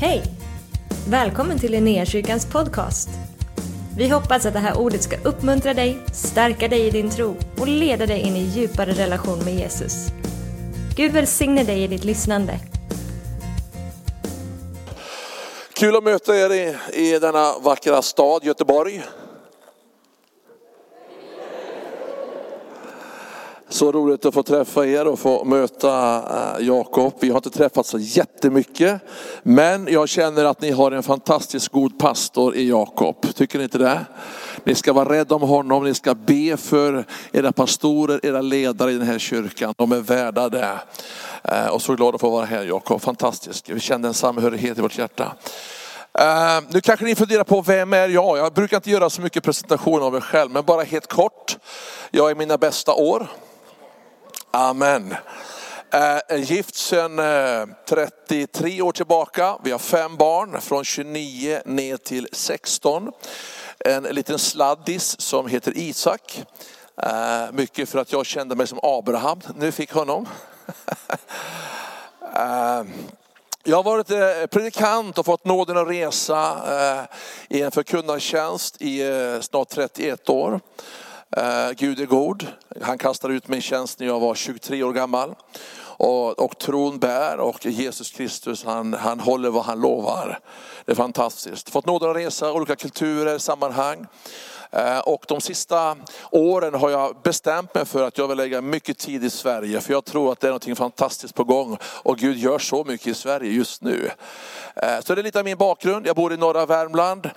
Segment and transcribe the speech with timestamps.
[0.00, 0.22] Hej!
[1.08, 3.08] Välkommen till Linnéakyrkans podcast.
[3.96, 7.68] Vi hoppas att det här ordet ska uppmuntra dig, stärka dig i din tro och
[7.68, 10.06] leda dig in i djupare relation med Jesus.
[10.96, 12.60] Gud välsigne dig i ditt lyssnande.
[15.72, 19.02] Kul att möta er i, i denna vackra stad Göteborg.
[23.70, 27.14] Så roligt att få träffa er och få möta eh, Jakob.
[27.20, 29.00] Vi har inte träffats så jättemycket,
[29.42, 33.34] men jag känner att ni har en fantastiskt god pastor i Jakob.
[33.34, 34.00] Tycker ni inte det?
[34.64, 38.94] Ni ska vara rädda om honom, ni ska be för era pastorer, era ledare i
[38.94, 39.74] den här kyrkan.
[39.76, 40.78] De är värda det.
[41.42, 43.68] Eh, och så glad att få vara här Jakob, fantastiskt.
[43.68, 45.32] Vi känner en samhörighet i vårt hjärta.
[46.18, 48.38] Uh, nu kanske ni funderar på, vem är jag?
[48.38, 51.56] Jag brukar inte göra så mycket presentation av mig själv, men bara helt kort.
[52.10, 53.28] Jag är i mina bästa år.
[54.50, 55.14] Amen.
[55.90, 59.58] Eh, Är gift sedan eh, 33 år tillbaka.
[59.64, 63.12] Vi har fem barn från 29 ner till 16.
[63.78, 66.44] En liten sladdis som heter Isak.
[67.02, 70.28] Eh, mycket för att jag kände mig som Abraham när vi fick honom.
[73.64, 76.58] Jag har varit predikant och fått nåden att resa
[77.48, 79.02] i en förkunnartjänst i
[79.40, 80.60] snart 31 år.
[81.36, 82.46] Eh, Gud är god.
[82.82, 85.34] Han kastade ut mig i tjänst när jag var 23 år gammal.
[85.80, 90.38] Och, och tron bär och Jesus Kristus han, han håller vad han lovar.
[90.84, 91.70] Det är fantastiskt.
[91.70, 94.06] Fått några resa, olika kulturer, sammanhang.
[94.70, 95.96] Eh, och de sista
[96.30, 99.80] åren har jag bestämt mig för att jag vill lägga mycket tid i Sverige.
[99.80, 101.78] För jag tror att det är något fantastiskt på gång.
[101.82, 104.10] Och Gud gör så mycket i Sverige just nu.
[104.76, 106.06] Eh, så det är lite av min bakgrund.
[106.06, 107.30] Jag bor i norra Värmland.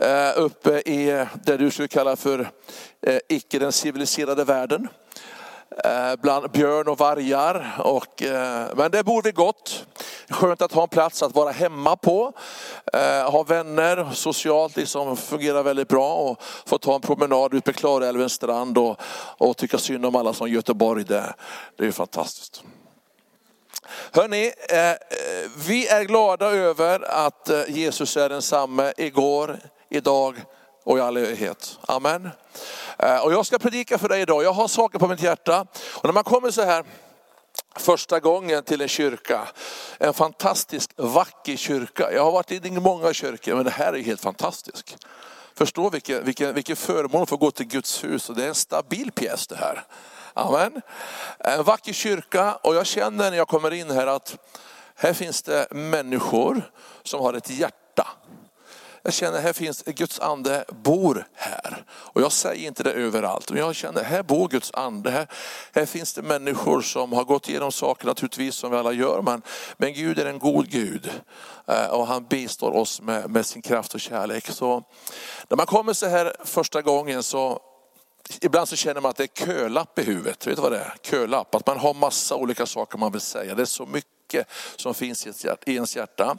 [0.00, 2.50] Eh, uppe i det du skulle kalla för
[3.28, 4.88] icke den civiliserade världen
[5.78, 7.74] Eh, bland björn och vargar.
[7.78, 9.86] Och, eh, men det bor vi gott.
[10.30, 12.32] Skönt att ha en plats att vara hemma på.
[12.92, 16.14] Eh, ha vänner, socialt liksom fungerar väldigt bra.
[16.14, 19.00] Och få ta en promenad ut på Klarälvens strand och,
[19.38, 21.04] och tycka synd om alla som Göteborg.
[21.04, 21.34] Det,
[21.76, 22.62] det är fantastiskt.
[24.12, 24.52] Hörrni,
[25.66, 29.58] vi är glada över att Jesus är densamme igår,
[29.90, 30.44] idag
[30.84, 31.78] och i all evighet.
[31.88, 32.30] Amen.
[32.98, 34.44] Eh, och jag ska predika för dig idag.
[34.44, 35.66] Jag har saker på mitt hjärta.
[35.94, 36.84] Och när man kommer så här
[37.76, 39.48] första gången till en kyrka,
[39.98, 42.12] en fantastisk vacker kyrka.
[42.12, 44.96] Jag har varit i många kyrkor men det här är helt fantastiskt.
[45.54, 48.54] Förstå vilken, vilken, vilken förmån att få gå till Guds hus och det är en
[48.54, 49.84] stabil pjäs det här.
[50.34, 50.80] Amen.
[51.38, 54.36] En vacker kyrka och jag känner när jag kommer in här att
[54.94, 56.70] här finns det människor
[57.02, 57.83] som har ett hjärta.
[59.06, 61.84] Jag känner här finns Guds ande bor här.
[61.90, 63.50] Och jag säger inte det överallt.
[63.50, 65.10] Men jag känner här bor Guds ande.
[65.10, 65.26] Här,
[65.72, 69.22] här finns det människor som har gått igenom saker naturligtvis som vi alla gör.
[69.22, 69.42] Men,
[69.76, 71.10] men Gud är en god Gud.
[71.66, 74.48] Eh, och han bistår oss med, med sin kraft och kärlek.
[74.48, 74.82] Så
[75.48, 77.60] när man kommer så här första gången så
[78.40, 80.46] Ibland så känner man att det är kölapp i huvudet.
[80.46, 80.94] Vet du vad det är?
[81.02, 81.54] Kölapp.
[81.54, 83.54] Att man har massa olika saker man vill säga.
[83.54, 84.10] Det är så mycket
[84.76, 86.36] som finns i ens hjärta-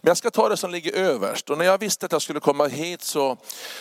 [0.00, 1.50] Men jag ska ta det som ligger överst.
[1.50, 3.36] Och när jag visste att jag skulle komma hit så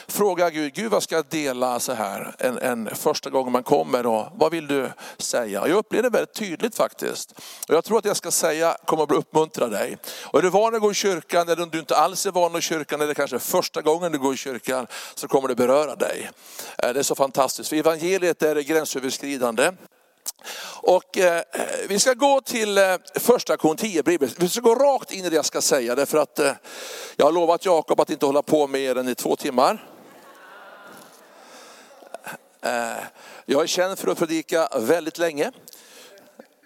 [0.07, 3.63] frågade jag Gud, Gud vad ska jag dela så här en, en första gången man
[3.63, 5.67] kommer och vad vill du säga?
[5.67, 7.31] Jag upplevde det väldigt tydligt faktiskt.
[7.67, 9.97] Och jag tror att jag ska säga kommer att uppmuntra dig.
[10.23, 12.45] Och är du van att gå i kyrkan eller om du inte alls är van
[12.45, 15.55] att gå i kyrkan eller kanske första gången du går i kyrkan så kommer det
[15.55, 16.29] beröra dig.
[16.77, 17.69] Eh, det är så fantastiskt.
[17.69, 19.71] För evangeliet är gränsöverskridande.
[20.81, 21.43] Och eh,
[21.89, 24.31] vi ska gå till eh, första kon 10 Bibeln.
[24.37, 26.51] Vi ska gå rakt in i det jag ska säga därför att eh,
[27.15, 29.89] jag har lovat Jakob att inte hålla på mer än i två timmar.
[32.61, 33.03] Eh,
[33.45, 35.51] jag är känd för att predika väldigt länge.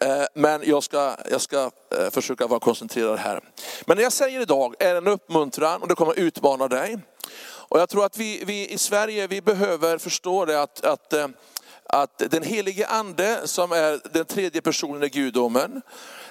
[0.01, 3.41] Eh, Men jag ska, jag ska eh, försöka vara koncentrerad här.
[3.85, 6.97] Men det jag säger idag är en uppmuntran och det kommer utmana dig.
[7.69, 11.27] Och jag tror att vi, vi i Sverige vi behöver förstå det att, att, eh,
[11.93, 15.81] att den helige ande som är den tredje personen i gudomen,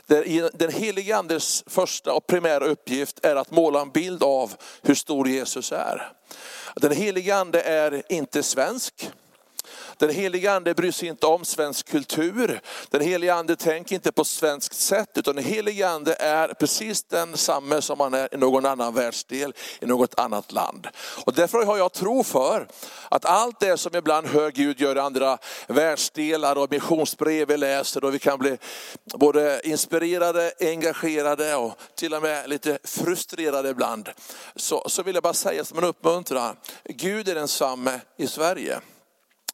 [0.06, 4.94] där den helige andes första och primära uppgift är att måla en bild av hur
[4.94, 6.12] stor Jesus är.
[6.76, 9.10] Den helige ande är inte svensk.
[9.98, 12.60] Den helige ande bryr sig inte om svensk kultur.
[12.90, 17.82] Den helige ande tänker inte på svenskt sätt, utan den helige ande är precis densamme
[17.82, 20.88] som han är i någon annan världsdel, i något annat land.
[21.24, 22.68] Och därför har jag tro för
[23.08, 28.04] att allt det som ibland hör Gud göra i andra världsdelar och missionsbrev vi läser
[28.04, 28.58] och vi kan bli
[29.14, 34.08] både inspirerade, engagerade och till och med lite frustrerade ibland.
[34.56, 38.80] Så, så vill jag bara säga som en uppmuntran, Gud är densamme i Sverige.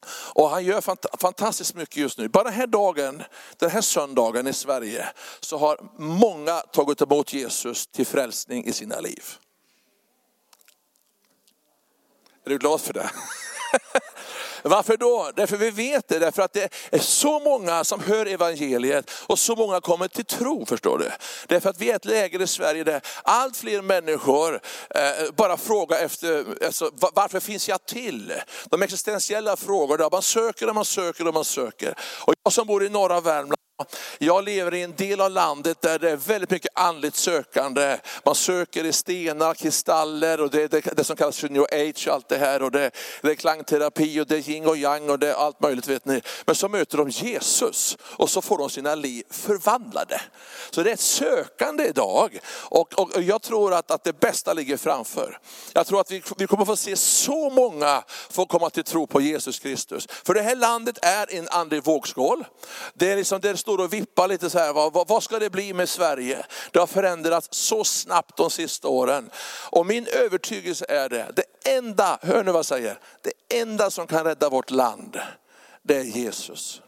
[0.09, 2.29] Och han gör fant fantastiskt mycket just nu.
[2.29, 3.23] Bara den här dagen,
[3.57, 5.09] den här söndagen i Sverige,
[5.41, 9.25] så har många tagit emot Jesus till frälsning i sina liv.
[12.45, 13.11] Är du glad för det?
[14.67, 15.31] Varför då?
[15.37, 19.57] Därför vi vet det, därför att det är så många som hör evangeliet och så
[19.57, 21.11] många kommer till tro, förstår du.
[21.49, 24.61] Därför att vi är i ett läge i Sverige där allt fler människor
[24.95, 25.01] eh,
[25.37, 28.33] bara frågar efter, alltså, varför finns jag till?
[28.71, 31.95] De existentiella frågorna, man söker och man söker och man söker.
[32.27, 33.55] Och jag som bor i norra Värmland,
[34.19, 37.99] jag lever i en del av landet där det är väldigt mycket andligt sökande.
[38.25, 42.09] Man söker i stenar, kristaller och det är det, det som kallas för new age
[42.09, 42.63] och allt det här.
[42.63, 42.91] Och det,
[43.23, 46.05] det är klangterapi och det är yin och yang och det är allt möjligt vet
[46.05, 46.21] ni.
[46.47, 50.21] Men så möter de Jesus och så får de sina liv förvandlade.
[50.71, 52.39] Så det är ett sökande idag.
[52.49, 55.39] Och, och, och jag tror att, att det bästa ligger framför.
[55.73, 59.21] Jag tror att vi, vi kommer få se så många få komma till tro på
[59.21, 60.07] Jesus Kristus.
[60.09, 62.34] För det här landet är en andlig vågskål.
[62.95, 65.75] Det är liksom, det står och vippar lite så här, vad, vad ska det bli
[65.75, 66.47] med Sverige?
[66.71, 69.31] Det har förändrats så snabbt de sista åren.
[69.71, 74.07] Och min övertygelse är det, det enda, hör nu vad jag säger, det enda som
[74.07, 75.21] kan rädda vårt land,
[75.83, 76.83] det är Jesus.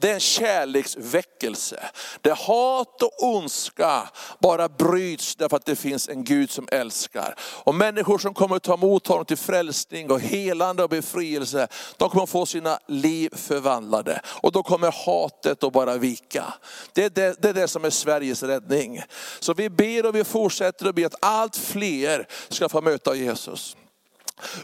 [0.00, 1.90] Det är en kärleksväckelse.
[2.20, 4.08] Där hat och ondska
[4.38, 7.34] bara bryts därför att det finns en Gud som älskar.
[7.40, 12.10] Och människor som kommer att ta emot honom till frälsning och helande och befrielse, de
[12.10, 14.20] kommer att få sina liv förvandlade.
[14.26, 16.54] Och då kommer hatet att bara vika.
[16.92, 19.02] Det är det, det är det som är Sveriges räddning.
[19.40, 23.76] Så vi ber och vi fortsätter att be att allt fler ska få möta Jesus.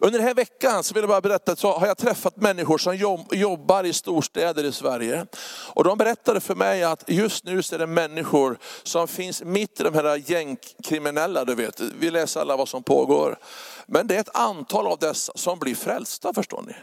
[0.01, 2.97] Under den här veckan så vill jag bara berätta, så har jag träffat människor som
[3.31, 5.27] jobbar i storstäder i Sverige.
[5.75, 9.81] Och de berättade för mig att just nu så är det människor som finns mitt
[9.81, 11.81] i de här gängkriminella, du vet.
[11.81, 13.39] Vi läser alla vad som pågår.
[13.87, 16.75] Men det är ett antal av dessa som blir frälsta förstår ni.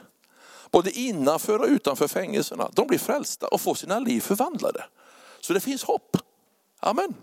[0.71, 2.69] Både innanför och utanför fängelserna.
[2.74, 4.86] De blir frälsta och får sina liv förvandlade.
[5.41, 6.18] Så det finns hopp.
[6.80, 7.13] Amen.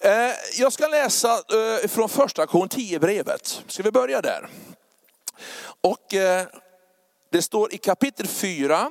[0.00, 3.62] Eh, jag ska läsa eh, från första kor 10 brevet.
[3.68, 4.48] Ska vi börja där?
[5.80, 6.46] Och eh,
[7.32, 8.90] det står i kapitel 4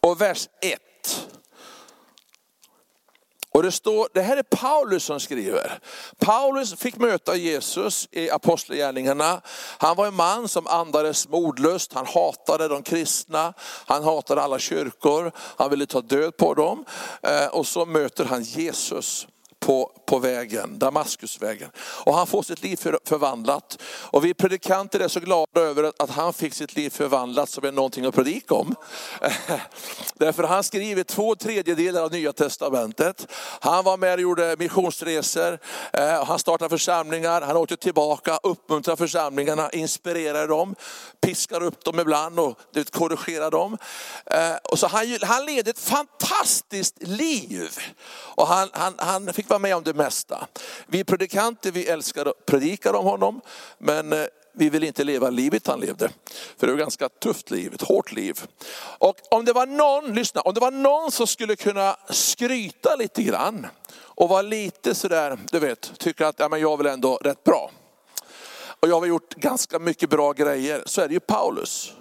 [0.00, 0.80] och vers 1.
[3.54, 5.78] Och det står, det här är Paulus som skriver.
[6.18, 9.40] Paulus fick möta Jesus i apostlagärningarna.
[9.78, 13.54] Han var en man som andades modlöst, han hatade de kristna,
[13.86, 16.84] han hatade alla kyrkor, han ville ta död på dem.
[17.50, 19.26] Och så möter han Jesus
[19.60, 21.70] på, på vägen, Damaskusvägen.
[21.76, 23.82] Och han får sitt liv förvandlat.
[23.84, 27.72] Och vi predikanter är så glada över att han fick sitt liv förvandlat som är
[27.72, 28.74] någonting att predika om.
[30.14, 33.26] Därför han skriver två tredjedelar av Nya Testamentet.
[33.60, 35.58] Han var med och gjorde missionsresor,
[35.92, 40.74] eh, han startade församlingar, han åkte tillbaka, uppmuntrade församlingarna, inspirerade dem,
[41.20, 42.58] piskar upp dem ibland och
[42.90, 43.78] korrigerar dem.
[44.26, 47.70] Eh, och så han, han ledde ett fantastiskt liv.
[48.14, 50.46] Och han, han, han fick vara med om det mesta.
[50.86, 53.40] Vi predikanter vi älskar att predika om honom,
[53.78, 56.10] men eh, vi vill inte leva livet han levde.
[56.56, 58.40] För det var ett ganska tufft liv, ett hårt liv.
[58.98, 63.22] Och om det var någon, lyssna, om det var någon som skulle kunna skryta lite
[63.22, 67.16] grann och vara lite sådär, du vet, tycker att ja, men jag är väl ändå
[67.16, 67.70] rätt bra.
[68.80, 71.92] Och jag har gjort ganska mycket bra grejer, så är det ju Paulus.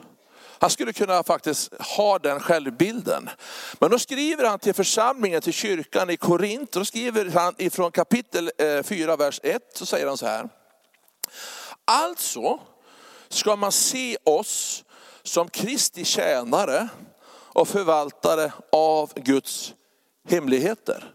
[0.61, 3.29] Han skulle kunna faktiskt ha den självbilden.
[3.79, 8.51] Men då skriver han till församlingen, till kyrkan i Korint, då skriver han ifrån kapitel
[8.57, 10.49] eh, 4, vers 1, så säger han så här.
[11.85, 12.59] Alltså
[13.29, 14.83] ska man se oss
[15.23, 16.87] som Kristi tjänare
[17.31, 19.73] och förvaltare av Guds
[20.29, 21.13] hemligheter.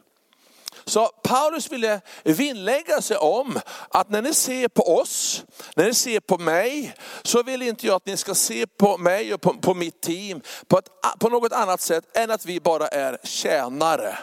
[0.89, 5.45] Så Paulus ville vinnlägga sig om att när ni ser på oss,
[5.77, 9.35] när ni ser på mig, så vill inte jag att ni ska se på mig
[9.35, 10.89] och på, på mitt team på, ett,
[11.19, 14.19] på något annat sätt än att vi bara är tjänare.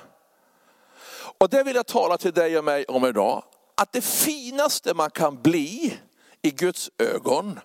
[1.37, 3.43] Och det vill jag tala till dig och mig om idag.
[3.77, 5.97] Att det finaste man kan bli
[6.41, 7.59] i Guds ögon,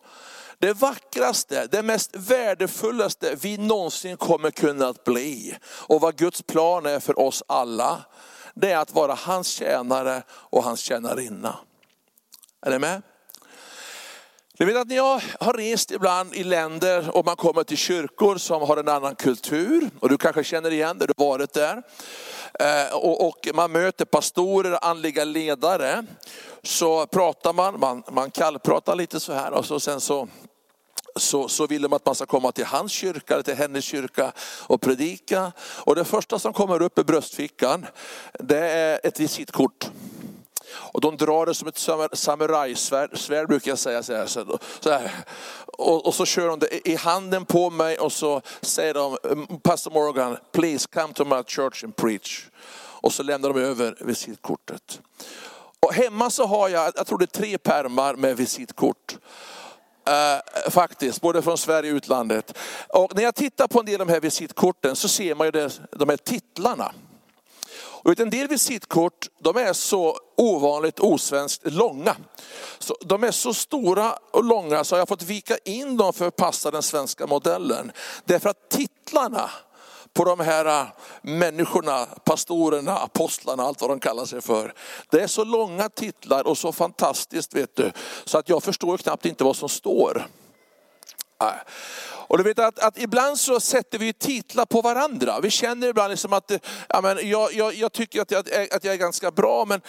[0.58, 7.00] det vackraste, det mest värdefullaste vi någonsin kommer kunna bli och vad Guds plan är
[7.00, 8.04] för oss alla
[8.60, 11.58] det är att vara hans tjänare och hans tjänarinna.
[12.66, 13.02] Är ni med?
[14.58, 18.36] Ni vet att när jag har rest ibland i länder och man kommer till kyrkor
[18.36, 21.82] som har en annan kultur, och du kanske känner igen det, du har varit där.
[22.60, 26.04] Eh, och man möter pastorer, andliga ledare,
[26.62, 30.28] så pratar man, man, man kallpratar lite så här och så sen så
[31.18, 34.32] så, så vill de att man ska komma till hans kyrka, eller till hennes kyrka
[34.66, 35.52] och predika.
[35.60, 37.86] Och det första som kommer upp i bröstfickan,
[38.32, 39.90] det är ett visitkort.
[40.74, 44.02] Och de drar det som ett samurajsvärd, brukar jag säga.
[44.02, 45.10] Så här, så här.
[45.66, 49.16] Och, och, så kör de det i handen på mig och så säger de,
[49.62, 52.46] Pastor Morgan, please come to my church and preach.
[53.00, 55.00] Och så lämnar de över visitkortet.
[55.80, 59.18] Och hemma så har jag, jag tror det är tre pärmar med visitkort.
[60.08, 62.58] Uh, faktiskt, både från Sverige och utlandet.
[62.88, 65.50] Och när jag tittar på en del av de här visitkorten så ser man ju
[65.50, 66.92] det, de här titlarna.
[67.80, 72.16] Och en del visitkort de är så ovanligt osvenskt långa.
[72.78, 76.28] Så de är så stora och långa så jag har fått vika in dem för
[76.28, 77.92] att passa den svenska modellen.
[78.24, 79.50] Därför att titlarna
[80.18, 80.86] på de här äh,
[81.22, 84.74] människorna, pastorerna, apostlarna, allt vad de kallar sig för.
[85.10, 87.92] Det är så långa titlar och så fantastiskt vet du,
[88.24, 90.26] så att jag förstår knappt inte vad som står.
[91.42, 91.50] Äh.
[92.28, 95.40] Och du vet att, att ibland så sätter vi titlar på varandra.
[95.40, 96.52] Vi känner ibland liksom att
[96.88, 98.40] ja, men jag, jag, jag tycker att jag,
[98.72, 99.80] att jag är ganska bra, men,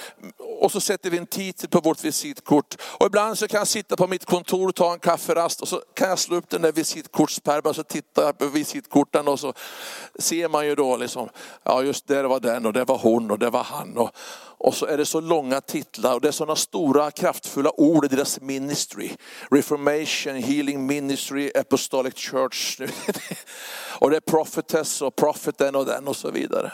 [0.61, 2.75] och så sätter vi en titel på vårt visitkort.
[2.81, 5.81] Och ibland så kan jag sitta på mitt kontor och ta en kafferast och så
[5.93, 9.53] kan jag slå upp den där visitkortspärmen och så tittar jag på visitkorten och så
[10.19, 11.29] ser man ju då liksom,
[11.63, 13.97] ja just det var den och det var hon och det var han.
[13.97, 14.11] Och,
[14.59, 18.07] och så är det så långa titlar och det är sådana stora kraftfulla ord i
[18.07, 19.11] deras ministry.
[19.51, 22.81] Reformation, healing ministry, apostolic church.
[23.99, 26.71] och det är prophetess och propheten och den och så vidare.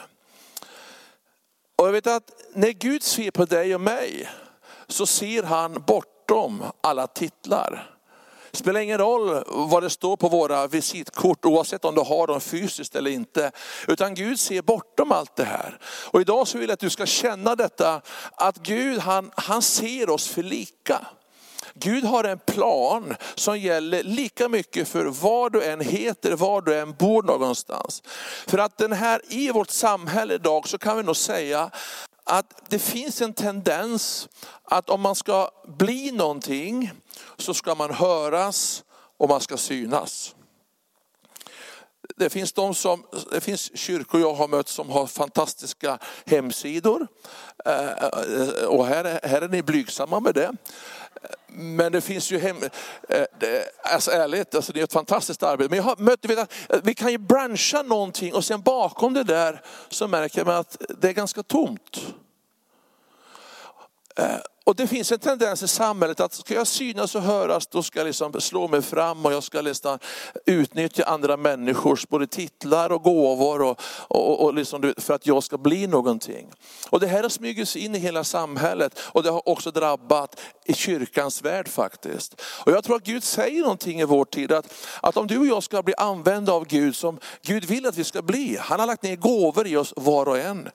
[1.76, 4.28] Och jag vet att när Gud ser på dig och mig
[4.88, 7.95] så ser han bortom alla titlar.
[8.56, 12.40] Det spelar ingen roll vad det står på våra visitkort, oavsett om du har dem
[12.40, 13.50] fysiskt eller inte.
[13.88, 15.78] Utan Gud ser bortom allt det här.
[15.84, 18.00] Och idag så vill jag att du ska känna detta,
[18.36, 21.06] att Gud han, han ser oss för lika.
[21.74, 26.78] Gud har en plan som gäller lika mycket för vad du än heter, var du
[26.78, 28.02] än bor någonstans.
[28.46, 31.70] För att den här, i vårt samhälle idag så kan vi nog säga
[32.24, 34.28] att det finns en tendens
[34.66, 36.90] att om man ska bli någonting
[37.38, 38.84] så ska man höras
[39.16, 40.34] och man ska synas.
[42.16, 47.06] Det finns, de som, det finns kyrkor jag har mött som har fantastiska hemsidor.
[47.64, 50.52] Eh, och här är, här är ni blygsamma med det.
[51.48, 52.56] Men det finns ju hem...
[53.08, 53.24] Eh,
[53.82, 55.70] alltså ärligt, alltså det är ett fantastiskt arbete.
[55.70, 59.24] Men jag har mött, vet, eh, vi kan ju branscha någonting och sen bakom det
[59.24, 62.06] där så märker man att det är ganska tomt.
[64.66, 67.98] Och det finns en tendens i samhället att ska jag synas och höras, då ska
[67.98, 69.98] jag liksom slå mig fram och jag ska liksom
[70.46, 75.58] utnyttja andra människors både titlar och gåvor och, och, och liksom för att jag ska
[75.58, 76.50] bli någonting.
[76.90, 80.40] Och det här har smugit sig in i hela samhället och det har också drabbat
[80.66, 82.40] i kyrkans värld faktiskt.
[82.64, 85.46] Och jag tror att Gud säger någonting i vår tid, att, att om du och
[85.46, 88.86] jag ska bli använda av Gud som Gud vill att vi ska bli, han har
[88.86, 90.68] lagt ner gåvor i oss var och en.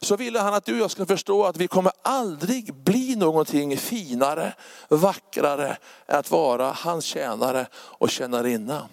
[0.00, 3.76] Så ville han att du och jag ska förstå att vi kommer aldrig bli någonting
[3.76, 4.54] finare,
[4.88, 5.76] vackrare
[6.06, 8.88] än att vara hans tjänare och tjänarinna.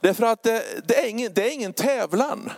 [0.00, 2.50] Därför att det, det, är ingen, det är ingen tävlan.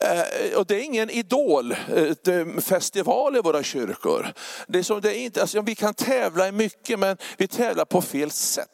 [0.00, 4.32] Eh, och det är ingen idolfestival eh, i våra kyrkor.
[4.68, 7.84] Det är som, det är inte, alltså, vi kan tävla i mycket men vi tävlar
[7.84, 8.68] på fel sätt.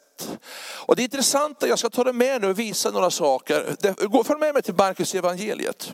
[0.85, 3.75] Och det intressanta, jag ska ta det med nu och visa några saker.
[4.23, 5.93] Följ med mig till Markus evangeliet.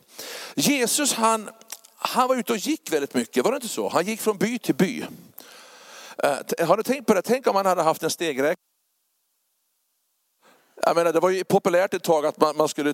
[0.55, 1.49] Jesus han,
[1.95, 3.89] han var ute och gick väldigt mycket, var det inte så?
[3.89, 5.05] Han gick från by till by.
[6.23, 7.21] Eh, har du tänkt på det?
[7.21, 8.68] Tänk om han hade haft en stegräknare.
[10.85, 12.93] Jag menar, det var ju populärt ett tag att man, man skulle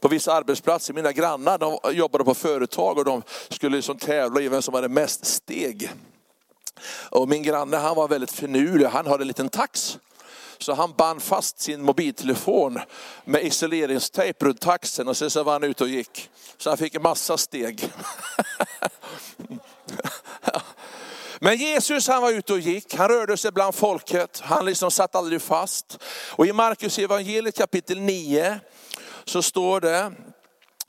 [0.00, 4.48] på vissa arbetsplatser, mina grannar de jobbade på företag och de skulle liksom tävla i
[4.48, 5.90] vem som hade mest steg.
[7.10, 9.98] Och min granne han var väldigt finurlig, han hade en liten tax.
[10.58, 12.78] Så han band fast sin mobiltelefon
[13.24, 16.30] med isoleringstejp runt taxen och sen så var han ute och gick.
[16.58, 17.90] Så han fick en massa steg.
[21.40, 25.14] Men Jesus han var ute och gick, han rörde sig bland folket, han liksom satt
[25.14, 25.98] aldrig fast.
[26.30, 28.60] Och i Markus evangeliet kapitel 9
[29.24, 30.12] så står det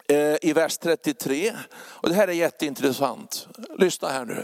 [0.08, 3.48] eh, i vers 33, och det här är jätteintressant.
[3.77, 4.44] Lyssna här nu.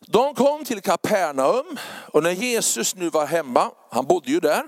[0.00, 1.78] De kom till Kapernaum
[2.12, 4.62] och när Jesus nu var hemma, han bodde ju där,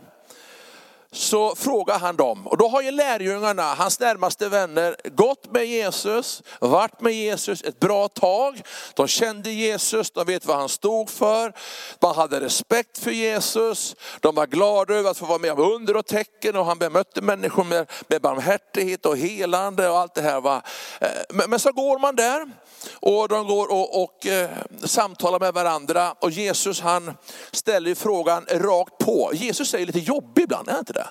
[1.13, 2.47] så frågar han dem.
[2.47, 7.81] Och då har ju lärjungarna, hans närmaste vänner, gått med Jesus, varit med Jesus ett
[7.81, 8.63] bra tag.
[8.95, 11.53] De kände Jesus, de vet vad han stod för.
[12.01, 13.97] Man hade respekt för Jesus.
[14.21, 17.21] De var glada över att få vara med om under och tecken och han bemötte
[17.23, 20.41] människor med, med barmhärtighet och helande och allt det här.
[20.41, 20.63] Va?
[21.01, 22.51] Eh, men, men så går man där
[22.93, 24.51] och de går och, och eh,
[24.85, 27.17] samtalar med varandra och Jesus han
[27.53, 29.31] ställer frågan rakt på.
[29.35, 31.09] Jesus är lite jobbig ibland, är han inte det?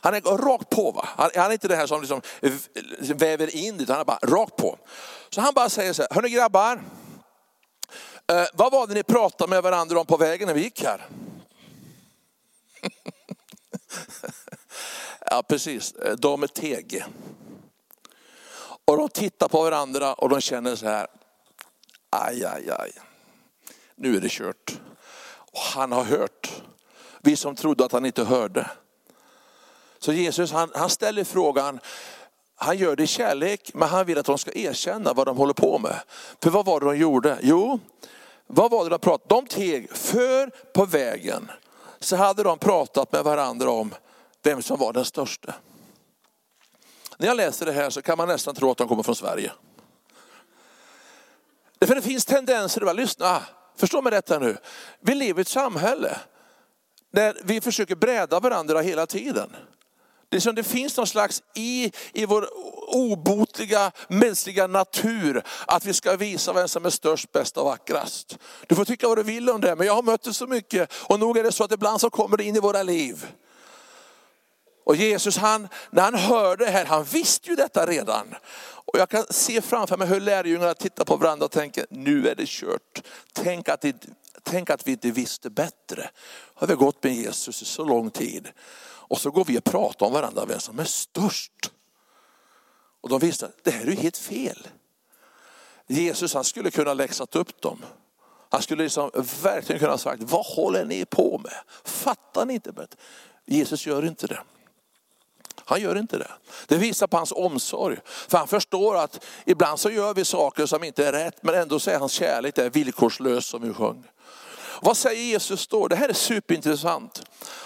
[0.00, 0.90] Han är rakt på.
[0.90, 1.08] Va?
[1.16, 2.20] Han, han är inte det här som liksom
[3.16, 4.78] väver in det, utan han är bara rakt på.
[5.30, 6.80] Så han bara säger så här, hörni grabbar,
[8.32, 11.06] Eh, vad var det ni pratade med varandra om på vägen när vi gick här?
[15.30, 17.04] ja precis, de är teg.
[18.94, 21.06] Och de tittar på varandra och de känner så här,
[22.10, 22.92] aj, aj, aj,
[23.94, 24.80] nu är det kört.
[25.36, 26.62] Och han har hört,
[27.20, 28.70] vi som trodde att han inte hörde.
[29.98, 31.80] Så Jesus han, han ställer frågan,
[32.56, 35.54] han gör det i kärlek, men han vill att de ska erkänna vad de håller
[35.54, 36.00] på med.
[36.42, 37.38] För vad var det de gjorde?
[37.42, 37.80] Jo,
[38.46, 41.50] vad var det de pratade De teg, för på vägen
[42.00, 43.94] så hade de pratat med varandra om
[44.42, 45.54] vem som var den största.
[47.18, 49.52] När jag läser det här så kan man nästan tro att de kommer från Sverige.
[51.80, 53.42] För det finns tendenser, att lyssna,
[53.76, 54.56] förstå mig detta nu.
[55.00, 56.18] Vi lever i ett samhälle
[57.12, 59.56] där vi försöker bräda varandra hela tiden.
[60.28, 62.48] Det, är som det finns någon slags i, i vår
[62.94, 68.38] obotliga mänskliga natur att vi ska visa vem som är störst, bäst och vackrast.
[68.66, 70.92] Du får tycka vad du vill om det, men jag har mött det så mycket
[70.94, 73.26] och nog är det så att ibland så kommer det in i våra liv.
[74.84, 78.34] Och Jesus han, när han hörde det här, han visste ju detta redan.
[78.94, 82.34] Och jag kan se framför mig hur lärjungarna tittar på varandra och tänker, nu är
[82.34, 83.02] det kört.
[83.32, 84.06] Tänk att, det,
[84.42, 86.10] tänk att vi inte visste bättre.
[86.54, 88.48] Har vi gått med Jesus i så lång tid.
[89.06, 91.70] Och så går vi och pratar om varandra, vem som är störst.
[93.00, 94.68] Och de visste det här är ju helt fel.
[95.86, 97.84] Jesus han skulle kunna läxat upp dem.
[98.50, 99.10] Han skulle liksom
[99.42, 101.54] verkligen kunna sagt, vad håller ni på med?
[101.84, 102.96] Fattar ni inte bättre?
[103.44, 104.40] Jesus gör inte det.
[105.64, 106.30] Han gör inte det.
[106.66, 107.98] Det visar på hans omsorg.
[108.04, 111.80] För han förstår att ibland så gör vi saker som inte är rätt, men ändå
[111.80, 114.04] så är hans kärlek är villkorslös som vi sjöng.
[114.82, 115.88] Vad säger Jesus då?
[115.88, 117.22] Det här är superintressant.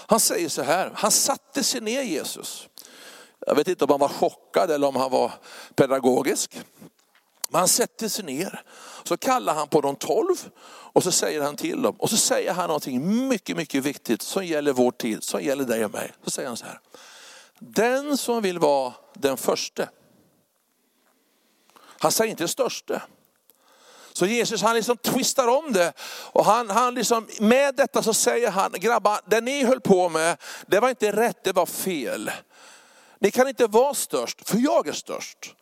[0.07, 2.67] Han säger så här, han satte sig ner Jesus.
[3.47, 5.31] Jag vet inte om han var chockad eller om han var
[5.75, 6.61] pedagogisk.
[7.49, 8.63] Men han sätter sig ner,
[9.03, 10.35] så kallar han på de tolv
[10.93, 11.95] och så säger han till dem.
[11.99, 15.85] Och så säger han någonting mycket, mycket viktigt som gäller vår tid, som gäller dig
[15.85, 16.13] och mig.
[16.23, 16.79] Så säger han så här.
[17.59, 19.89] Den som vill vara den förste.
[21.99, 23.01] Han säger inte den störste.
[24.13, 25.93] Så Jesus han liksom twistar om det.
[26.31, 30.37] Och han, han liksom, med detta så säger han, grabbar, det ni höll på med,
[30.67, 32.31] det var inte rätt, det var fel.
[33.19, 35.55] Ni kan inte vara störst, för jag är störst.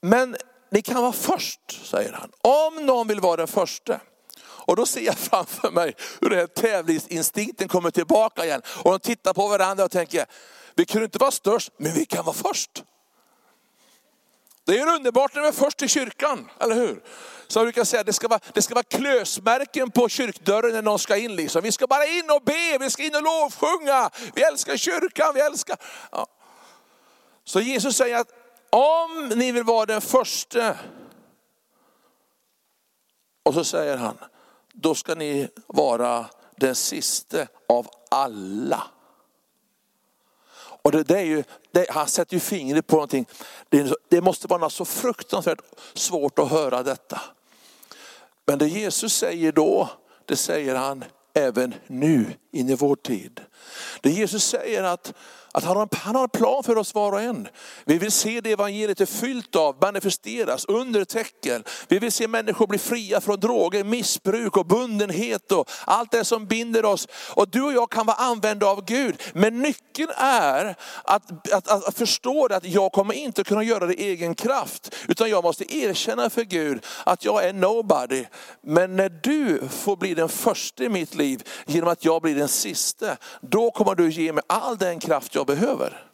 [0.00, 0.36] Men
[0.70, 2.30] ni kan vara först, säger han.
[2.40, 4.00] Om någon vill vara den första.
[4.42, 8.62] Och då ser jag framför mig hur den här tävlingsinstinkten kommer tillbaka igen.
[8.66, 10.26] Och de tittar på varandra och tänker,
[10.74, 12.84] vi kunde inte vara störst, men vi kan vara först.
[14.64, 17.02] Det är underbart när vi är först i kyrkan, eller hur?
[17.48, 20.98] Så jag brukar säga, det ska vara, det ska vara klösmärken på kyrkdörren när någon
[20.98, 21.36] ska in.
[21.36, 21.62] Liksom.
[21.62, 24.10] Vi ska bara in och be, vi ska in och lovsjunga.
[24.34, 25.76] Vi älskar kyrkan, vi älskar...
[26.12, 26.26] Ja.
[27.44, 28.28] Så Jesus säger att
[28.70, 30.76] om ni vill vara den första,
[33.42, 34.18] och så säger han,
[34.72, 38.82] då ska ni vara den sista av alla.
[40.82, 43.26] Och det, det är ju, det, han sätter ju fingret på någonting.
[43.68, 45.60] Det, det måste vara så fruktansvärt
[45.94, 47.20] svårt att höra detta.
[48.46, 49.88] Men det Jesus säger då,
[50.24, 53.40] det säger han även nu in i vår tid.
[54.00, 55.12] Det Jesus säger att
[55.52, 57.48] att han har, en, han har en plan för oss var och en.
[57.84, 61.64] Vi vill se det evangeliet är fyllt av, manifesteras, under tecken.
[61.88, 66.46] Vi vill se människor bli fria från droger, missbruk och bundenhet och allt det som
[66.46, 67.08] binder oss.
[67.34, 69.22] Och du och jag kan vara använda av Gud.
[69.34, 73.94] Men nyckeln är att, att, att, att förstå att jag kommer inte kunna göra det
[73.94, 74.94] i egen kraft.
[75.08, 78.24] Utan jag måste erkänna för Gud att jag är nobody.
[78.62, 82.48] Men när du får bli den första i mitt liv genom att jag blir den
[82.48, 83.16] sista,
[83.50, 86.06] då kommer du ge mig all den kraft jag behöver.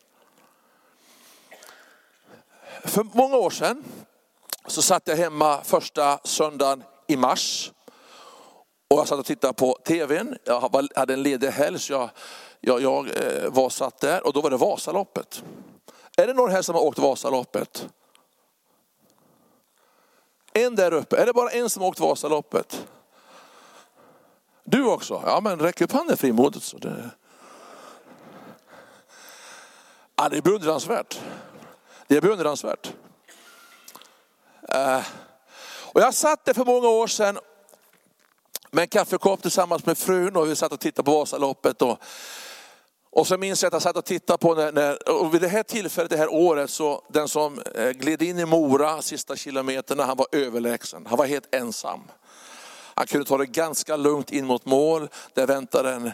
[2.84, 3.84] För många år sedan
[4.66, 7.72] så satt jag hemma första söndagen i mars.
[8.90, 10.60] Och jag satt och tittade på tvn, jag
[10.96, 12.10] hade en ledig helg så jag,
[12.60, 15.42] jag, jag eh, var satt där och då var det Vasaloppet.
[16.16, 17.88] Är det någon här som har åkt Vasaloppet?
[20.52, 22.86] En där uppe, är det bara en som har åkt Vasaloppet?
[24.64, 25.22] Du också?
[25.26, 26.64] Ja men räck upp handen frimodigt.
[26.64, 27.10] Så det...
[30.18, 31.20] Ja, det är beundransvärt.
[32.06, 32.92] Det är beundransvärt.
[34.68, 35.02] Eh,
[35.92, 37.38] och jag satt där för många år sedan
[38.70, 41.82] med en kaffekopp tillsammans med frun och vi satt och tittade på Vasaloppet.
[41.82, 41.98] Och,
[43.10, 45.48] och så minns jag att jag satt och tittade på när, när, och vid det
[45.48, 50.04] här tillfället, det här året, så den som eh, gled in i Mora sista kilometerna,
[50.04, 51.06] han var överlägsen.
[51.06, 52.00] Han var helt ensam.
[52.98, 55.08] Han kunde ta det ganska lugnt in mot mål.
[55.34, 56.12] Där väntade en,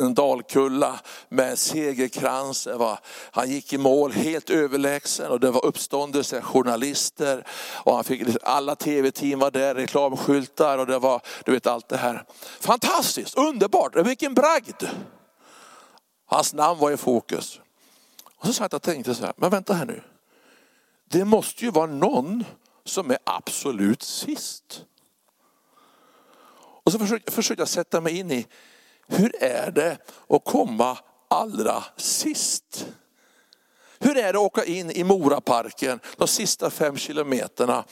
[0.00, 2.66] en dalkulla med segerkrans.
[2.66, 2.98] Var,
[3.30, 7.46] han gick i mål helt överlägsen och det var uppståndelse, journalister
[7.84, 11.96] och han fick, alla tv-team var där, reklamskyltar och det var, du vet allt det
[11.96, 12.24] här.
[12.60, 14.82] Fantastiskt, underbart, vilken bragd.
[16.26, 17.60] Hans namn var i fokus.
[18.36, 20.02] Och så satt jag och tänkte så här, men vänta här nu.
[21.10, 22.44] Det måste ju vara någon
[22.84, 24.84] som är absolut sist.
[26.88, 28.46] Och så försökte, försökte jag sätta mig in i,
[29.06, 29.98] hur är det
[30.28, 30.98] att komma
[31.28, 32.86] allra sist?
[33.98, 37.84] Hur är det att åka in i Moraparken de sista fem kilometerna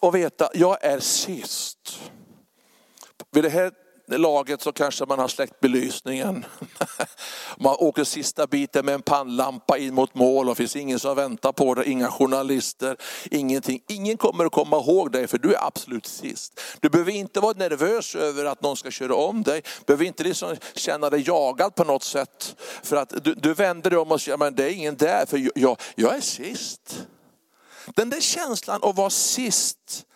[0.00, 2.00] och veta, jag är sist.
[3.30, 3.72] Vid det här
[4.18, 6.44] laget så kanske man har släckt belysningen.
[7.58, 11.16] Man åker sista biten med en pannlampa in mot mål och det finns ingen som
[11.16, 11.88] väntar på dig.
[11.88, 12.96] inga journalister,
[13.30, 13.82] ingenting.
[13.88, 16.60] Ingen kommer att komma ihåg dig för du är absolut sist.
[16.80, 20.22] Du behöver inte vara nervös över att någon ska köra om dig, du behöver inte
[20.22, 22.56] liksom känna dig jagad på något sätt.
[22.82, 25.50] För att du, du vänder dig om och säger, men det är ingen där för
[25.54, 27.06] jag, jag är sist.
[27.96, 30.06] Den där känslan att vara sist,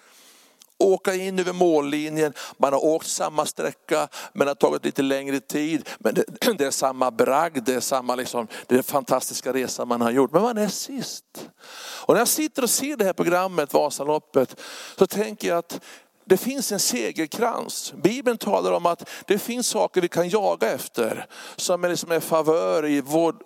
[0.85, 2.33] åka in över mållinjen.
[2.59, 5.89] Man har åkt samma sträcka men det har tagit lite längre tid.
[5.99, 6.25] Men det,
[6.59, 10.33] det är samma bragd, det är samma liksom, det är fantastiska resa man har gjort.
[10.33, 11.49] Men man är sist.
[12.07, 14.61] Och när jag sitter och ser det här programmet, Vasaloppet,
[14.99, 15.81] så tänker jag att
[16.27, 17.95] det finns en segerkrans.
[18.03, 22.21] Bibeln talar om att det finns saker vi kan jaga efter som är, liksom en
[22.21, 23.37] favör i vår,